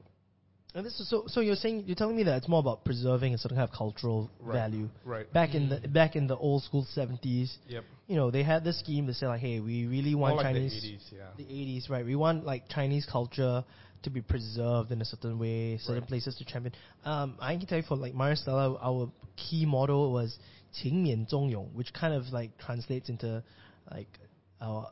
[0.73, 1.23] And this is so.
[1.27, 3.75] So you're saying you're telling me that it's more about preserving a certain kind of
[3.75, 4.55] cultural Right.
[4.55, 4.89] value.
[5.05, 8.63] right, Back in the back in the old school seventies, yep, you know, they had
[8.63, 10.81] this scheme to say like, hey, we really want like Chinese.
[10.81, 12.05] the 80s, yeah, the 80s, right?
[12.05, 13.63] We want like Chinese culture
[14.06, 16.08] to be preserved in a certain way, certain right.
[16.08, 16.74] places to champion.
[17.03, 20.38] Um, I can tell you for like Maris Stella, our key model was
[20.74, 23.43] 勤勉中勇, which kind of like translates into
[23.91, 24.20] like
[24.62, 24.89] our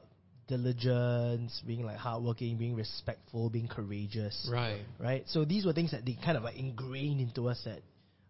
[0.48, 4.50] diligence, being like hardworking, being respectful, being courageous.
[4.52, 4.82] Right.
[5.00, 5.24] Right.
[5.28, 7.82] So these were things that they kind of like ingrained into us that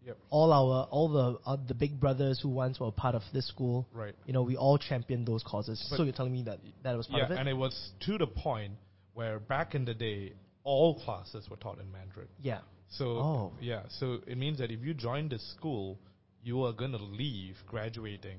[0.05, 0.17] Yep.
[0.29, 3.87] all our all the uh, the big brothers who once were part of this school.
[3.93, 4.13] Right.
[4.25, 5.85] You know, we all championed those causes.
[5.89, 7.37] But so you're telling me that that was part yeah, of it.
[7.39, 8.73] and it was to the point
[9.13, 12.27] where back in the day, all classes were taught in Mandarin.
[12.41, 12.59] yeah.
[12.89, 13.51] So Oh.
[13.59, 15.97] yeah, so it means that if you join this school,
[16.43, 18.37] you are gonna leave graduating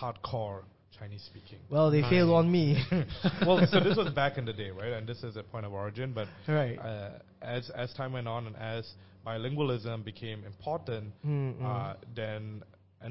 [0.00, 0.62] hardcore
[0.98, 1.58] Chinese speaking.
[1.70, 2.82] Well, they failed on me.
[3.46, 4.92] well, so this was back in the day, right?
[4.92, 6.12] And this is a point of origin.
[6.12, 6.78] But right.
[6.78, 8.90] uh, as as time went on and as
[9.26, 11.64] bilingualism became important, Mm, mm.
[11.64, 12.62] uh, then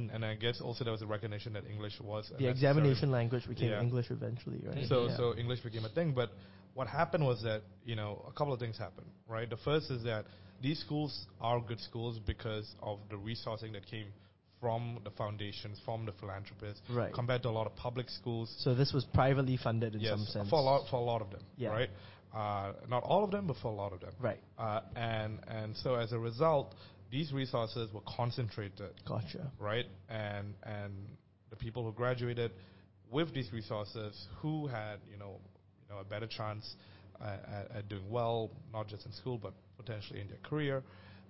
[0.02, 3.12] and and I guess also there was a recognition that English was the necessary- examination
[3.12, 3.82] language became Yeah.
[3.82, 4.86] English eventually, right?
[4.88, 5.18] So Yeah.
[5.18, 6.30] so English became a thing, but
[6.74, 9.50] what happened was that you know a couple of things happened, right?
[9.50, 10.26] The first is that
[10.62, 14.08] these schools are good schools because of the resourcing that came
[14.60, 17.12] from the foundations, from the philanthropists, Right.
[17.14, 18.48] compared to a lot of public schools.
[18.60, 20.50] So this was privately funded in yes, some sense.
[20.50, 21.70] for a lot for a lot of them, Yeah.
[21.70, 21.90] right?
[22.32, 24.14] Uh, not all of them, but for a lot of them.
[24.20, 24.40] Right.
[24.58, 26.76] Uh, and and so as a result,
[27.12, 29.52] these resources were concentrated Gotcha.
[29.60, 29.86] right?
[30.10, 30.94] And and
[31.50, 32.52] the people who graduated
[33.12, 35.40] with these resources, who had you know
[35.88, 36.76] you know a better chance
[37.22, 37.28] at,
[37.72, 40.84] at, at doing well, not just in school but potentially in their career,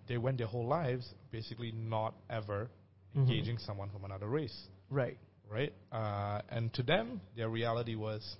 [0.07, 2.69] they went their whole lives basically not ever
[3.13, 3.27] Mhm.
[3.27, 4.57] engaging someone from another race,
[4.89, 5.17] Right.
[5.49, 5.73] right?
[5.91, 8.37] Uh, and to them, their reality was.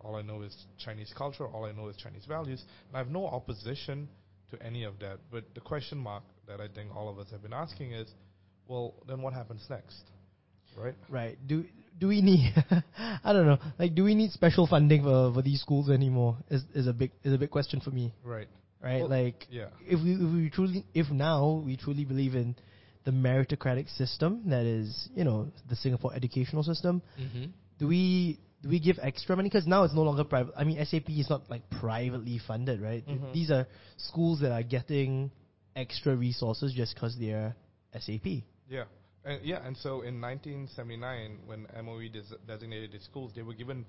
[0.00, 1.46] All I know is Chinese culture.
[1.46, 2.62] All I know is Chinese values.
[2.88, 4.08] And I have no opposition
[4.50, 5.18] to any of that.
[5.30, 8.08] But the question mark that I think all of us have been asking is,
[8.66, 10.02] well, then what happens next,
[10.76, 10.94] right?
[11.08, 11.38] Right.
[11.46, 11.64] Do
[11.98, 12.52] do we need?
[13.24, 13.58] I don't know.
[13.78, 16.36] Like, do we need special funding for, for these schools anymore?
[16.50, 18.12] Is is a big is a big question for me.
[18.24, 18.48] Right.
[18.82, 19.00] Right.
[19.00, 19.68] Well, like, Yeah.
[19.86, 22.54] if we if we truly if now we truly believe in
[23.04, 27.44] the meritocratic system that is you know the Singapore educational system, Mm-hmm.
[27.78, 29.48] do we do we give extra money?
[29.48, 30.52] Because now it's no longer private.
[30.56, 33.06] I mean, SAP is not like privately funded, right?
[33.06, 33.32] Mhm.
[33.32, 35.30] These are schools that are getting
[35.78, 37.54] extra resources just because they're
[37.98, 38.26] SAP.
[38.68, 38.84] Yeah.
[39.24, 43.84] And yeah, and so in 1979, when MOE des- designated the schools, they were given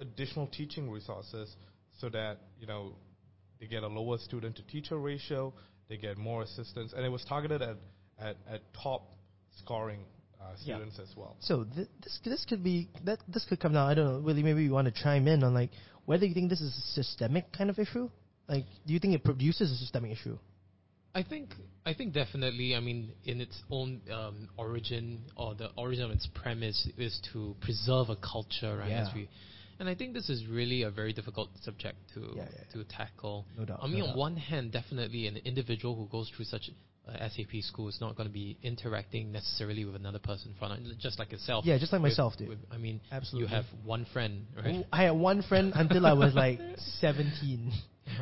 [0.00, 1.54] additional teaching resources
[2.00, 2.92] so that you know
[3.60, 5.52] they get a lower student to teacher ratio,
[5.88, 7.76] they get more assistance, and it was targeted at
[8.18, 9.02] at, at top
[9.58, 10.00] scoring
[10.40, 10.76] uh, Yeah.
[10.76, 11.36] students as well.
[11.40, 13.88] So th- this this could be that this could come down.
[13.88, 14.20] I don't know.
[14.20, 15.70] Willie, maybe you want to chime in on like
[16.06, 18.08] whether you think this is a systemic kind of issue.
[18.48, 20.38] Like, do you think it produces a systemic issue?
[21.14, 21.50] I think
[21.86, 22.74] I think definitely.
[22.74, 27.54] I mean, in its own um, origin or the origin of its premise is to
[27.60, 28.90] preserve a culture, right?
[28.92, 29.14] As Yeah.
[29.14, 29.28] we,
[29.78, 33.44] and I think this is really a very difficult subject to Yeah, yeah, to tackle.
[33.58, 33.80] No doubt.
[33.82, 34.18] I mean, no on doubt.
[34.18, 36.70] one hand, definitely an individual who goes through such
[37.06, 40.86] a SAP school is not going to be interacting necessarily with another person in front,
[40.90, 41.66] of, just like yourself.
[41.66, 42.48] Yeah, just like with- myself, dude.
[42.48, 43.50] with- I mean, Absolutely.
[43.50, 44.86] you have one friend, right?
[44.90, 46.60] I had one friend until I was like
[47.00, 47.70] 17.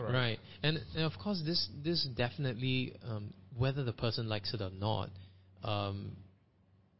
[0.00, 4.70] Right, and, and of course, this this definitely, um, whether the person likes it or
[4.70, 5.10] not,
[5.64, 6.16] um,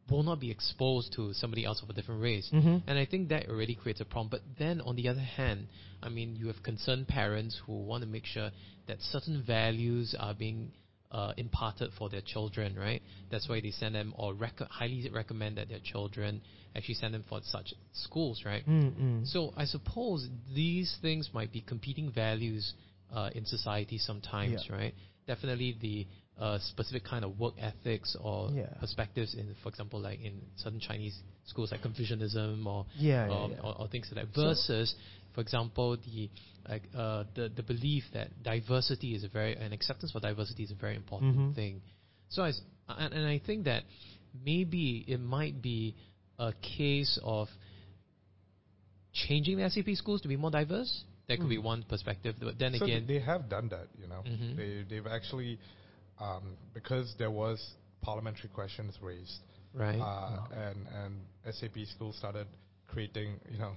[0.09, 2.49] will not be exposed to somebody else of a different race.
[2.53, 2.77] Mm-hmm.
[2.87, 4.29] And I think that already creates a problem.
[4.29, 5.67] But then, on the other hand,
[6.01, 8.51] I mean, you have concerned parents who want to make sure
[8.87, 10.71] that certain values are being
[11.11, 13.01] uh, imparted for their children, right?
[13.31, 16.41] That's why they send them or rec- highly recommend that their children
[16.75, 18.67] actually send them for such schools, right?
[18.67, 19.25] Mm-mm.
[19.27, 22.73] So I suppose these things might be competing values
[23.13, 24.75] uh, in society sometimes, Yeah.
[24.75, 24.93] right?
[25.27, 26.07] Definitely the
[26.41, 28.65] uh, specific kind of work ethics or Yeah.
[28.79, 33.51] perspectives in, for example, like in certain Chinese schools like Confucianism or Yeah, yeah, um,
[33.51, 33.59] yeah.
[33.61, 34.35] Or, or things like that.
[34.35, 34.95] So- Versus,
[35.33, 36.29] for example, the
[36.69, 40.71] like uh, the the belief that diversity is a very and acceptance for diversity is
[40.71, 41.55] a very important Mhm.
[41.55, 41.81] thing.
[42.29, 42.51] So I
[42.89, 43.83] and, and I think that
[44.43, 45.95] maybe it might be
[46.39, 47.47] a case of
[49.13, 51.03] changing the SAP schools to be more diverse.
[51.27, 51.63] That could be Mm.
[51.63, 52.35] one perspective.
[52.39, 54.23] But then so again, they have done that, you know.
[54.25, 54.55] Mhm.
[54.57, 55.57] They they've actually
[56.19, 57.57] um, because there was
[58.01, 59.39] parliamentary questions raised,
[59.73, 59.99] Right.
[59.99, 61.13] uh, and and
[61.55, 62.47] SAP school started
[62.87, 63.73] creating, you know,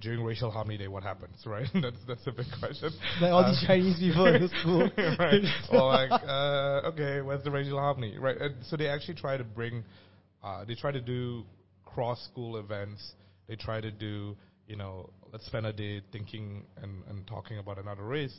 [0.00, 1.68] during racial harmony day, what happens, right?
[1.74, 2.90] that's that's a big question.
[3.20, 4.90] Like all Uh, these Chinese people in the school.
[5.18, 5.44] right?
[5.70, 8.36] Or like, uh, okay, where's the racial harmony, right?
[8.36, 9.84] And so they actually try to bring,
[10.42, 11.44] uh, they try to do
[11.84, 13.14] cross school events.
[13.46, 17.76] They try to do, you know, let's spend a day thinking and, and talking about
[17.76, 18.34] another race.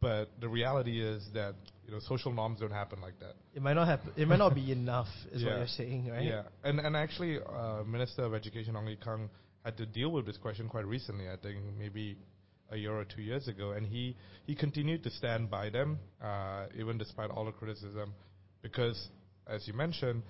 [0.00, 3.34] But the reality is that you know social norms don't happen like that.
[3.52, 4.00] It might not have.
[4.16, 6.24] It might not be enough, is what you're saying, right?
[6.24, 9.28] Yeah, and and actually, uh, Minister of Education Ong Ye Kung
[9.64, 11.28] had to deal with this question quite recently.
[11.28, 12.16] I think maybe
[12.70, 14.16] a year or two years ago, and he
[14.46, 18.14] he continued to stand by them, uh, even despite all the criticism,
[18.62, 19.08] because
[19.48, 20.22] as you mentioned,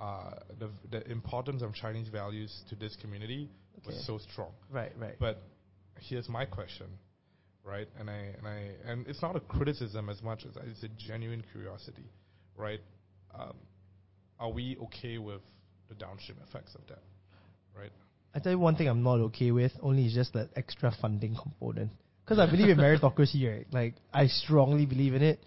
[0.00, 3.94] uh, the the importance of Chinese values to this community Okay.
[3.94, 4.50] was so strong.
[4.70, 4.92] Right.
[4.98, 5.16] Right.
[5.18, 5.40] But
[6.00, 6.86] here's my question,
[7.64, 7.88] right?
[7.98, 11.42] And I and I and it's not a criticism as much as it's a genuine
[11.52, 12.10] curiosity,
[12.56, 12.80] right?
[13.34, 13.54] Um,
[14.40, 15.42] are we okay with
[15.88, 17.02] the downstream effects of that,
[17.76, 17.90] right?
[18.34, 19.72] I tell you one thing I'm not okay with.
[19.82, 21.90] Only is just that extra funding component.
[22.24, 23.66] Because I believe in meritocracy, right?
[23.72, 25.40] Like I strongly believe in it.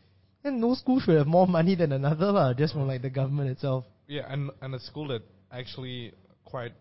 [0.43, 2.53] And no school should have more money than another, lah.
[2.53, 3.85] Just from like the government itself.
[4.11, 5.21] Yeah, and and a school that
[5.53, 6.11] actually,
[6.43, 6.73] quite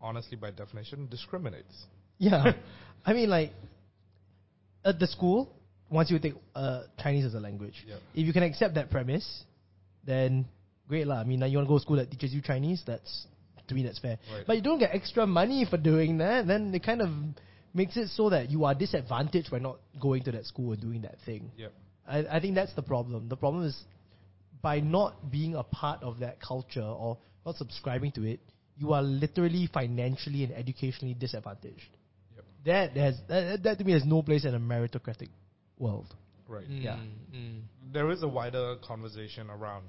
[0.00, 1.84] honestly, by definition, discriminates.
[2.16, 2.52] Yeah,
[3.04, 3.52] I mean like
[4.86, 5.52] at the school,
[5.90, 7.96] once you take uh, Chinese as a language, Yeah.
[8.14, 9.44] if you can accept that premise,
[10.06, 10.46] then
[10.88, 11.16] great lah.
[11.20, 13.26] I mean, like, you want to go to school that teaches you Chinese, that's
[13.68, 14.16] to me that's fair.
[14.32, 14.44] Right.
[14.46, 17.10] But you don't get extra money for doing that, then it kind of
[17.74, 21.02] makes it so that you are disadvantaged by not going to that school and doing
[21.02, 21.50] that thing.
[21.58, 21.72] Yep.
[22.08, 23.28] I, I think that's the problem.
[23.28, 23.76] The problem is
[24.62, 28.40] by not being a part of that culture or not subscribing to it,
[28.76, 31.96] you are literally financially and educationally disadvantaged.
[32.34, 32.44] Yep.
[32.64, 35.28] That has that, that to me has no place in a meritocratic
[35.78, 36.14] world.
[36.46, 36.66] Right.
[36.68, 36.96] Yeah.
[37.34, 37.62] Mm.
[37.92, 39.84] there is a wider conversation around,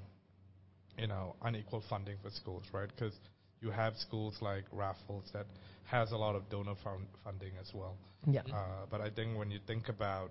[0.98, 2.88] you know, unequal funding for schools, right?
[2.88, 3.14] Because
[3.62, 5.46] you have schools like Raffles that
[5.84, 7.96] has a lot of donor fund funding as well.
[8.26, 8.42] Yeah.
[8.52, 10.30] Uh, but I think when you think about,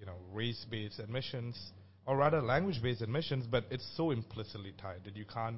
[0.00, 1.72] you know, race-based admissions,
[2.06, 5.56] or rather language-based admissions, but it's so implicitly tied that you can't.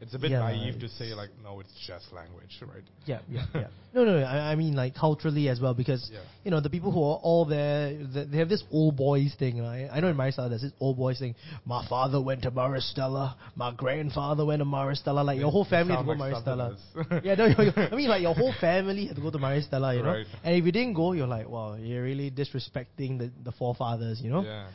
[0.00, 2.82] It's a bit Yeah, naive to say like, no, it's just language, right?
[3.06, 3.68] Yeah, yeah, yeah.
[3.94, 6.18] No, no, no, I, I mean like culturally as well because Yeah.
[6.44, 9.62] you know the people who are all there, th- they have this old boys thing.
[9.62, 9.88] Right?
[9.90, 11.36] I know in Maris Stella there's this old boys thing.
[11.64, 13.36] My father went to Maris Stella.
[13.54, 15.22] My grandfather went to Maris Stella.
[15.22, 16.76] Like your whole family had to go like Maris Stella.
[17.22, 17.44] Yeah, no,
[17.76, 20.08] I mean like your whole family had to go to Maris Stella, you know.
[20.10, 20.26] Right.
[20.42, 24.28] And if you didn't go, you're like, wow, you're really disrespecting the, the forefathers, you
[24.30, 24.42] know.
[24.42, 24.66] Yeah.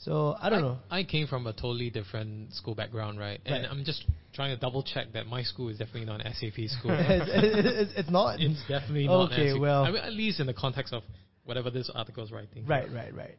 [0.00, 0.78] So I don't know.
[0.90, 3.40] I came from a totally different school background, right?
[3.44, 3.70] And Right.
[3.70, 6.92] I'm just trying to double check that my school is definitely not an SAP school.
[6.98, 8.40] it's, it's, it's not.
[8.40, 9.32] it's definitely not.
[9.32, 9.84] Okay, well.
[9.84, 11.02] I mean, at least in the context of
[11.44, 12.64] whatever this article is writing.
[12.66, 13.36] Right, right, right.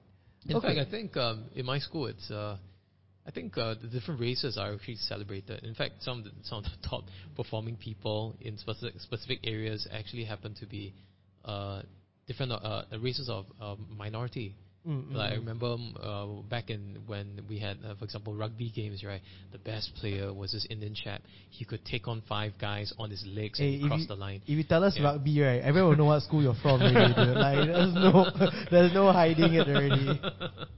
[0.47, 0.75] In Okay.
[0.75, 2.57] fact, I think um, in my school, it's uh,
[3.25, 5.63] I think uh, the different races are actually celebrated.
[5.63, 7.03] In fact, some of the, some of the top
[7.35, 10.93] performing people in specific specific areas actually happen to be
[11.45, 11.83] uh,
[12.27, 14.55] different uh, races of uh, minority.
[14.87, 18.33] Mm, mm, Like I remember um, uh, back in when we had, uh, for example,
[18.33, 19.21] rugby games, right?
[19.51, 21.21] The best player was this Indian chap.
[21.49, 24.41] He could take on five guys on his legs Hey, and cross the line.
[24.47, 25.03] If you tell us Yeah.
[25.03, 27.37] rugby, right, everyone will know what school you're from already, dude.
[27.37, 28.31] Like, there's no,
[28.71, 30.21] there's no hiding it already.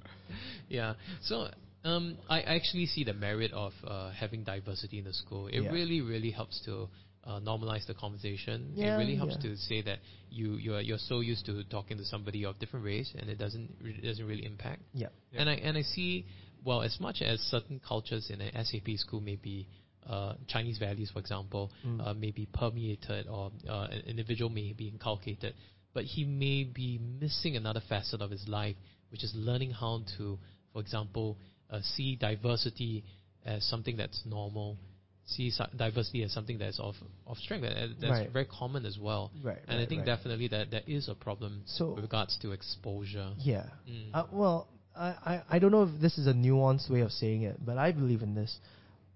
[0.69, 0.93] yeah.
[1.21, 1.47] So
[1.83, 5.47] um, I actually see the merit of uh, having diversity in the school.
[5.47, 5.71] It Yeah.
[5.71, 6.89] really, really helps to
[7.23, 8.71] uh, normalize the conversation.
[8.73, 9.51] Yeah, it really helps yeah.
[9.51, 9.99] to say that
[10.29, 13.69] you you're you're so used to talking to somebody of different race, and it doesn't
[13.81, 14.81] it doesn't really impact.
[14.93, 15.07] Yeah.
[15.31, 15.41] Yeah.
[15.41, 16.25] And I and I see
[16.63, 19.67] well as much as certain cultures in an SAP school may be.
[20.09, 22.01] Uh, Chinese values, for example, Mm.
[22.07, 25.53] uh, may be permeated or uh, an individual may be inculcated,
[25.93, 28.75] but he may be missing another facet of his life,
[29.11, 30.39] which is learning how to,
[30.73, 31.37] for example,
[31.69, 33.03] uh, see diversity
[33.45, 34.75] as something that's normal,
[35.25, 36.95] see diversity as something that's of,
[37.27, 38.29] of strength, that, that's Right.
[38.31, 39.31] very common as well.
[39.43, 39.59] Right.
[39.67, 40.05] And I think right.
[40.17, 43.31] definitely that there is a problem So- with regards to exposure.
[43.39, 43.65] Yeah.
[43.89, 44.09] Mm.
[44.13, 47.43] Uh, well, I, I, I don't know if this is a nuanced way of saying
[47.43, 48.59] it, but I believe in this.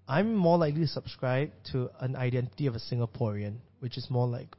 [0.08, 4.54] I'm more likely to subscribe to an identity of a Singaporean, which is more like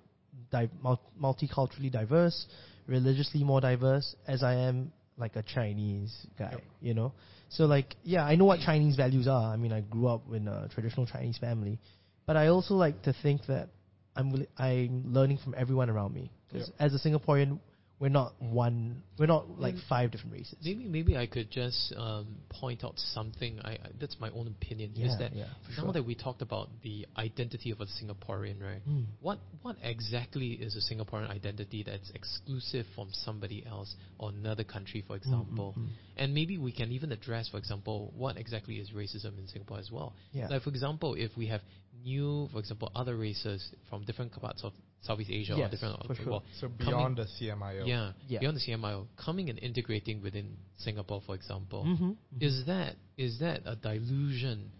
[0.52, 2.46] di- mul- multiculturally diverse,
[2.86, 6.64] religiously more diverse, as I am like a Chinese guy, Yep.
[6.82, 7.14] you know?
[7.50, 9.54] So, like, yeah, I know what Chinese values are.
[9.54, 11.80] I mean, I grew up in a traditional Chinese family,
[12.26, 13.70] but I also like to think that
[14.16, 16.32] I'm, willi- I'm learning from everyone around me.
[16.52, 16.64] Yep.
[16.80, 17.60] as a Singaporean,
[18.00, 19.02] we're not one.
[19.18, 19.88] We're not like Mm.
[19.90, 20.56] five different races.
[20.64, 23.60] Maybe maybe I could just um, point out something.
[23.64, 24.92] I, I that's my own opinion.
[24.94, 25.94] Yeah, is that yeah, for now sure.
[25.94, 28.88] that we talked about the identity of a Singaporean, right?
[28.88, 29.06] Mm.
[29.22, 35.04] What what exactly is a Singaporean identity that's exclusive from somebody else or another country,
[35.08, 35.74] for example?
[35.78, 35.88] mm, mm.
[36.18, 39.92] And maybe we can even address, for example, what exactly is racism in Singapore as
[39.92, 40.14] well.
[40.34, 40.48] Yeah.
[40.50, 41.62] Like for example, if we have
[42.04, 46.16] new, for example, other races from different parts of Southeast Asia or Yes, different for
[46.16, 46.26] sure.
[46.32, 47.86] well, So coming- beyond the CMIO.
[47.88, 48.40] yeah, Yeah.
[48.40, 52.18] beyond the CMIO, coming and integrating within Singapore, for example, Mhm, mhm.
[52.42, 54.72] is that is that a dilution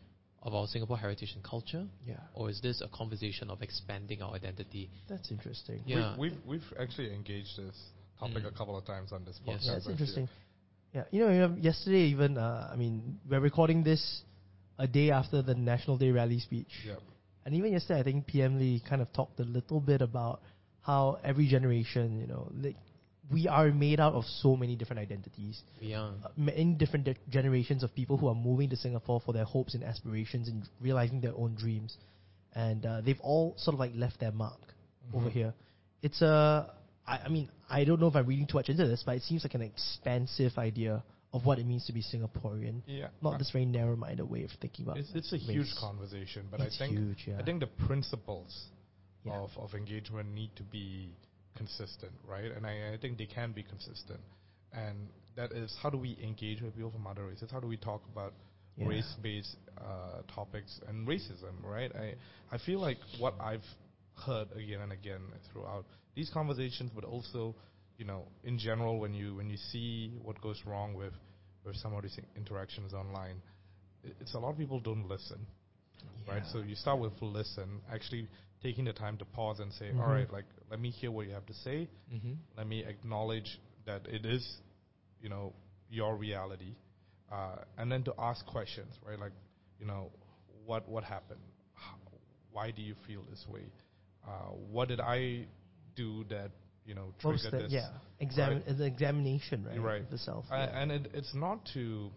[0.44, 4.34] of our Singapore heritage and culture, yeah, or is this a conversation of expanding our
[4.34, 4.90] identity?
[5.08, 5.82] that's interesting.
[5.86, 6.16] Yeah.
[6.18, 8.48] We, we've we've actually engaged this topic Mm.
[8.48, 9.66] a couple of times on this podcast.
[9.66, 9.66] Yes.
[9.66, 10.28] That's interesting.
[10.94, 14.24] Yeah, you know, you know, yesterday even, uh, I mean, we're recording this
[14.80, 16.96] a day after the National Day rally speech, Yeah.
[17.48, 20.42] And even yesterday, I think PM Lee kind of talked a little bit about
[20.82, 22.76] how every generation, you know, like
[23.32, 26.12] we are made out of so many different identities, Yeah.
[26.26, 29.76] uh, many different de- generations of people who are moving to Singapore for their hopes
[29.76, 31.96] and aspirations and realizing their own dreams,
[32.54, 34.60] and uh, they've all sort of like left their mark
[35.14, 35.32] over Mhm.
[35.32, 35.54] here.
[36.02, 36.70] It's a,
[37.08, 39.24] I, I mean, I don't know if I'm reading too much into this, but it
[39.24, 41.02] seems like an expansive idea
[41.34, 43.10] of what it means to be Singaporean, Yeah.
[43.22, 44.98] not Uh, this very narrow-minded way of thinking about.
[44.98, 47.40] It's, it's a huge conversation, but it's I think huge, yeah.
[47.40, 48.70] I think the principles
[49.26, 49.34] Yeah.
[49.34, 51.14] of, of engagement need to be
[51.56, 52.52] consistent, right?
[52.52, 54.22] And I, I think they can be consistent.
[54.72, 57.52] And that is how do we engage with people from other races?
[57.52, 58.34] How do we talk about
[58.78, 58.88] Yeah.
[58.88, 61.92] race-based uh, topics and racism, right?
[61.96, 62.16] I
[62.52, 63.66] I feel like what I've
[64.26, 65.22] heard again and again
[65.52, 67.56] throughout these conversations, but also,
[67.98, 71.14] you know, in general, when you when you see what goes wrong with
[71.66, 73.42] with some of these interactions online,
[74.22, 75.46] it's a lot of people don't listen
[76.28, 76.44] right?
[76.52, 78.28] So you start with listen, actually
[78.62, 80.00] taking the time to pause and say, Mhm.
[80.00, 81.88] all right, like let me hear what you have to say.
[82.14, 82.34] Mm-hmm.
[82.58, 84.58] Let me acknowledge that it is,
[85.22, 85.54] you know,
[85.90, 86.76] your reality,
[87.32, 89.18] uh, and then to ask questions, right?
[89.20, 89.32] Like,
[89.80, 90.12] you know,
[90.66, 91.40] what what happened?
[91.74, 91.96] How,
[92.52, 93.66] why do you feel this way?
[94.28, 95.46] Uh, what did I
[95.96, 96.52] do that
[96.88, 97.72] you know was the- this?
[97.72, 98.78] yeah, exam, right?
[98.78, 99.80] the examination, right?
[99.82, 100.02] Right.
[100.02, 100.46] of The self.
[100.50, 102.10] Uh, and it, it's not to.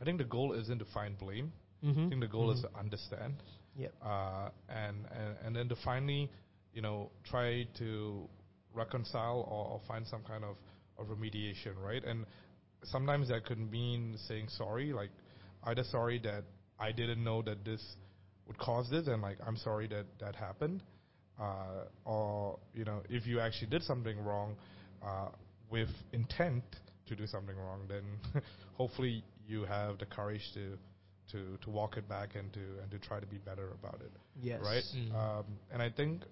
[0.00, 1.52] I think the goal isn't to find blame.
[1.84, 2.06] mm-hmm.
[2.06, 3.34] I think the goal is to understand.
[3.78, 3.92] Yep.
[4.02, 6.30] uh, and, and and then to finally,
[6.72, 8.26] you know, try to
[8.74, 10.56] reconcile or, or find some kind of,
[10.98, 12.02] of remediation, right?
[12.02, 12.24] And
[12.84, 15.10] sometimes that could mean saying sorry, like
[15.64, 16.44] either sorry that
[16.78, 17.82] I didn't know that this
[18.46, 20.82] would cause this, and like I'm sorry that that happened,
[21.40, 24.56] uh, or you know, if you actually did something wrong
[25.04, 25.28] uh,
[25.70, 26.64] with intent
[27.08, 28.02] to do something wrong, then
[28.74, 30.76] hopefully you have the courage to
[31.32, 34.10] to to walk it back and to and to try to be better about it
[34.40, 34.60] Yes.
[34.62, 34.84] right?
[34.96, 35.14] Mm.
[35.14, 36.22] Um, and I think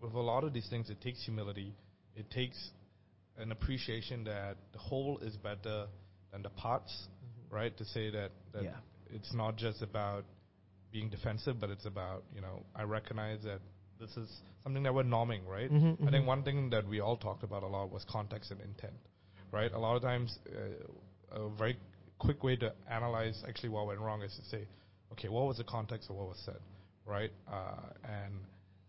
[0.00, 1.74] with a lot of these things, it takes humility.
[2.16, 2.70] It takes
[3.38, 5.86] an appreciation that the whole is better
[6.32, 7.08] than the parts,
[7.50, 7.76] right?
[7.76, 8.76] To say that, that Yeah.
[9.12, 10.24] it's not just about
[10.92, 13.60] being defensive, but it's about, you know, I recognize that
[14.00, 14.28] this is
[14.64, 15.70] something that we're norming, right?
[15.70, 18.60] Mhm, I think one thing that we all talked about a lot was context and
[18.62, 18.94] intent,
[19.52, 19.70] right?
[19.72, 21.78] A lot of times, uh, a very
[22.18, 24.66] quick way to analyze actually what went wrong is to say,
[25.12, 26.60] okay, what was the context of what was said,
[27.06, 27.30] right?
[27.46, 28.34] Uh, and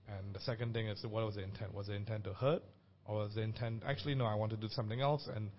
[0.08, 1.74] and the second thing is what was the intent?
[1.74, 2.64] Was the intent to hurt,
[3.06, 4.26] or was the intent actually no?
[4.26, 5.50] I want to do something else, and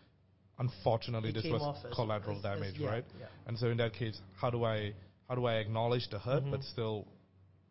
[0.59, 3.05] unfortunately, It this was as- collateral as- as- damage, yeah, right?
[3.19, 3.27] yeah.
[3.47, 4.93] And so in that case, how do I
[5.29, 6.65] how do I acknowledge the hurt but Mhm.
[6.65, 7.07] still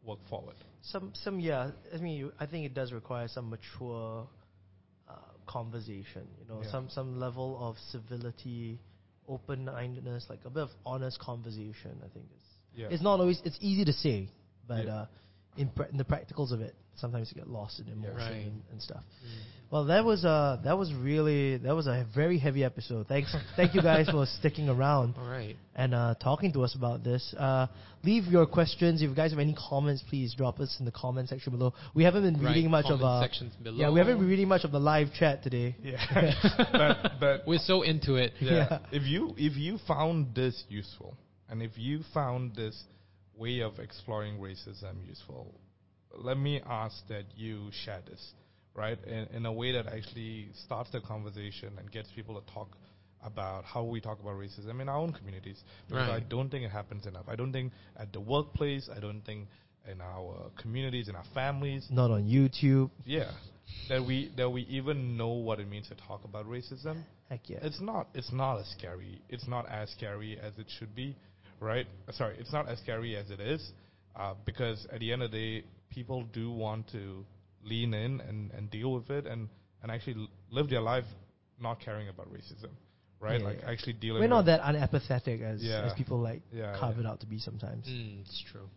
[0.04, 0.56] work forward?
[0.84, 1.72] Some, some, yeah.
[1.94, 4.28] I mean, you- I think it does require some mature
[5.08, 5.14] uh,
[5.46, 6.28] conversation.
[6.40, 6.72] You know, Yeah.
[6.72, 8.80] some some level of civility,
[9.28, 12.00] open-mindedness, like a bit of honest conversation.
[12.04, 12.44] I think is.
[12.76, 12.88] Yeah.
[12.90, 13.42] It's not always.
[13.46, 14.30] It's easy to say,
[14.68, 14.94] but Yeah.
[14.94, 15.06] uh,
[15.58, 18.46] in, pra- in the practicals of it, sometimes you get lost in emotion Right.
[18.48, 19.04] and, and stuff.
[19.26, 19.30] Mm.
[19.72, 23.08] Well, that was uh that was really that was a very heavy episode.
[23.08, 25.56] Thanks, thank you guys for sticking around All right.
[25.76, 27.34] and uh, talking to us about this.
[27.38, 27.68] Uh,
[28.04, 29.02] leave your questions.
[29.02, 31.74] If you guys have any comments, please drop us in the comment section below.
[31.96, 33.78] We haven't been reading Right, much of uh, sections below.
[33.78, 35.74] yeah, we haven't been reading much of the live chat today.
[35.82, 36.34] Yeah,
[36.74, 38.34] but but We're so into it.
[38.42, 38.52] yeah.
[38.52, 38.80] Yeah.
[38.92, 41.16] If you if you found this useful,
[41.50, 42.84] and if you found this
[43.38, 45.48] way of exploring racism useful,
[46.14, 48.34] let me ask that you share this,
[48.76, 48.98] right?
[49.06, 52.70] In, in a way that actually starts the conversation and gets people to talk
[53.24, 55.62] about how we talk about racism in our own communities.
[55.88, 57.26] Because I don't think it happens enough.
[57.28, 58.90] I don't think at the workplace.
[58.96, 59.48] I don't think
[59.90, 61.88] in our communities, in our families.
[61.90, 62.90] Not on YouTube.
[63.06, 63.32] Yeah,
[63.90, 67.04] that we that we even know what it means to talk about racism.
[67.30, 67.60] Heck yeah.
[67.62, 68.08] It's not.
[68.14, 69.22] It's not as scary.
[69.30, 71.16] It's not as scary as it should be,
[71.60, 71.86] right?
[72.12, 73.72] Sorry, it's not as scary as it is,
[74.16, 77.26] uh, because at the end of the day, people do want to
[77.64, 79.50] lean in and, and deal with it and
[79.84, 81.06] and actually live their life
[81.60, 82.70] not caring about racism,
[83.20, 83.40] right?
[83.40, 83.70] Yeah, like yeah.
[83.72, 84.22] actually dealing.
[84.22, 85.86] We're not that unapathetic as Yeah.
[85.86, 87.02] as people like Yeah, carve yeah.
[87.02, 87.88] it out to be sometimes.
[87.88, 88.68] Mm, it's true.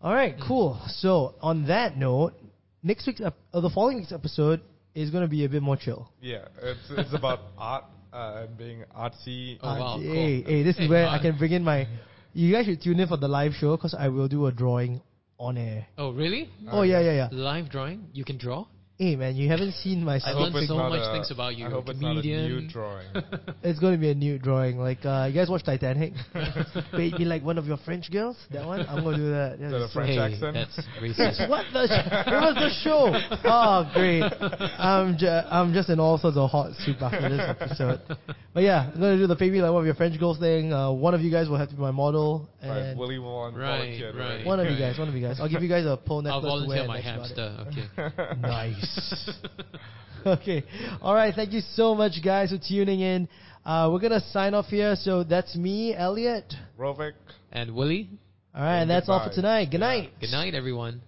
[0.00, 0.80] All right, cool.
[0.88, 2.34] So on that note,
[2.82, 4.60] next week's ep- uh, the following week's episode
[4.94, 6.10] is going to be a bit more chill.
[6.20, 9.58] Yeah, it's it's about art uh, and being artsy.
[9.62, 10.04] Oh, wow, hey,
[10.42, 10.52] cool.
[10.52, 11.88] hey, this Hey, is where I can bring in my.
[12.32, 15.00] You guys should tune in for the live show because I will do a drawing
[15.38, 15.86] on air.
[15.98, 16.50] Oh, really?
[16.70, 17.28] Oh yeah, yeah, yeah.
[17.32, 18.08] Live drawing?
[18.12, 18.66] You can draw?
[18.96, 21.66] Hey man, you haven't seen my I sketch learned so much a- things about you.
[21.66, 22.42] I hope it's Comedian.
[22.42, 23.06] not a nude drawing.
[23.64, 24.78] It's going to be a nude drawing.
[24.78, 26.12] Like, uh, you guys watch Titanic?
[26.92, 28.36] Paint me like one of your French girls.
[28.52, 28.86] That one.
[28.86, 29.56] I'm going to do that.
[29.58, 30.54] Yeah, Is that a French hey, accent?
[30.54, 31.48] that's That's racist.
[31.48, 31.86] what the.
[31.88, 33.10] Sh- it was the show.
[33.44, 34.22] Oh, great.
[34.78, 38.00] I'm ju- I'm just in all sorts of hot soup after this episode.
[38.52, 40.72] But yeah, I'm gonna do the baby like one of your French girls thing.
[40.72, 43.78] Uh, one of you guys will have to be my model, right, Willy Wonka Right,
[43.78, 44.46] volunteered right.
[44.46, 45.40] one of you guys, one of you guys.
[45.40, 46.86] I'll give you guys a pole necklace I'll to wear.
[46.86, 47.74] volunteer my that's about it.
[47.74, 48.12] hamster.
[48.36, 48.40] Okay.
[48.42, 48.83] Nice.
[50.26, 50.64] okay.
[51.02, 51.34] All right.
[51.34, 53.28] Thank you so much, guys, for tuning in.
[53.64, 54.94] Uh, we're gonna sign off here.
[54.96, 56.52] So that's me, Elliot.
[56.78, 57.12] Rovik.
[57.52, 58.10] And Willie,
[58.54, 59.66] All right, and And that's all for tonight.
[59.70, 59.86] Good Yeah.
[59.86, 60.20] night.
[60.20, 61.00] good night, everyone.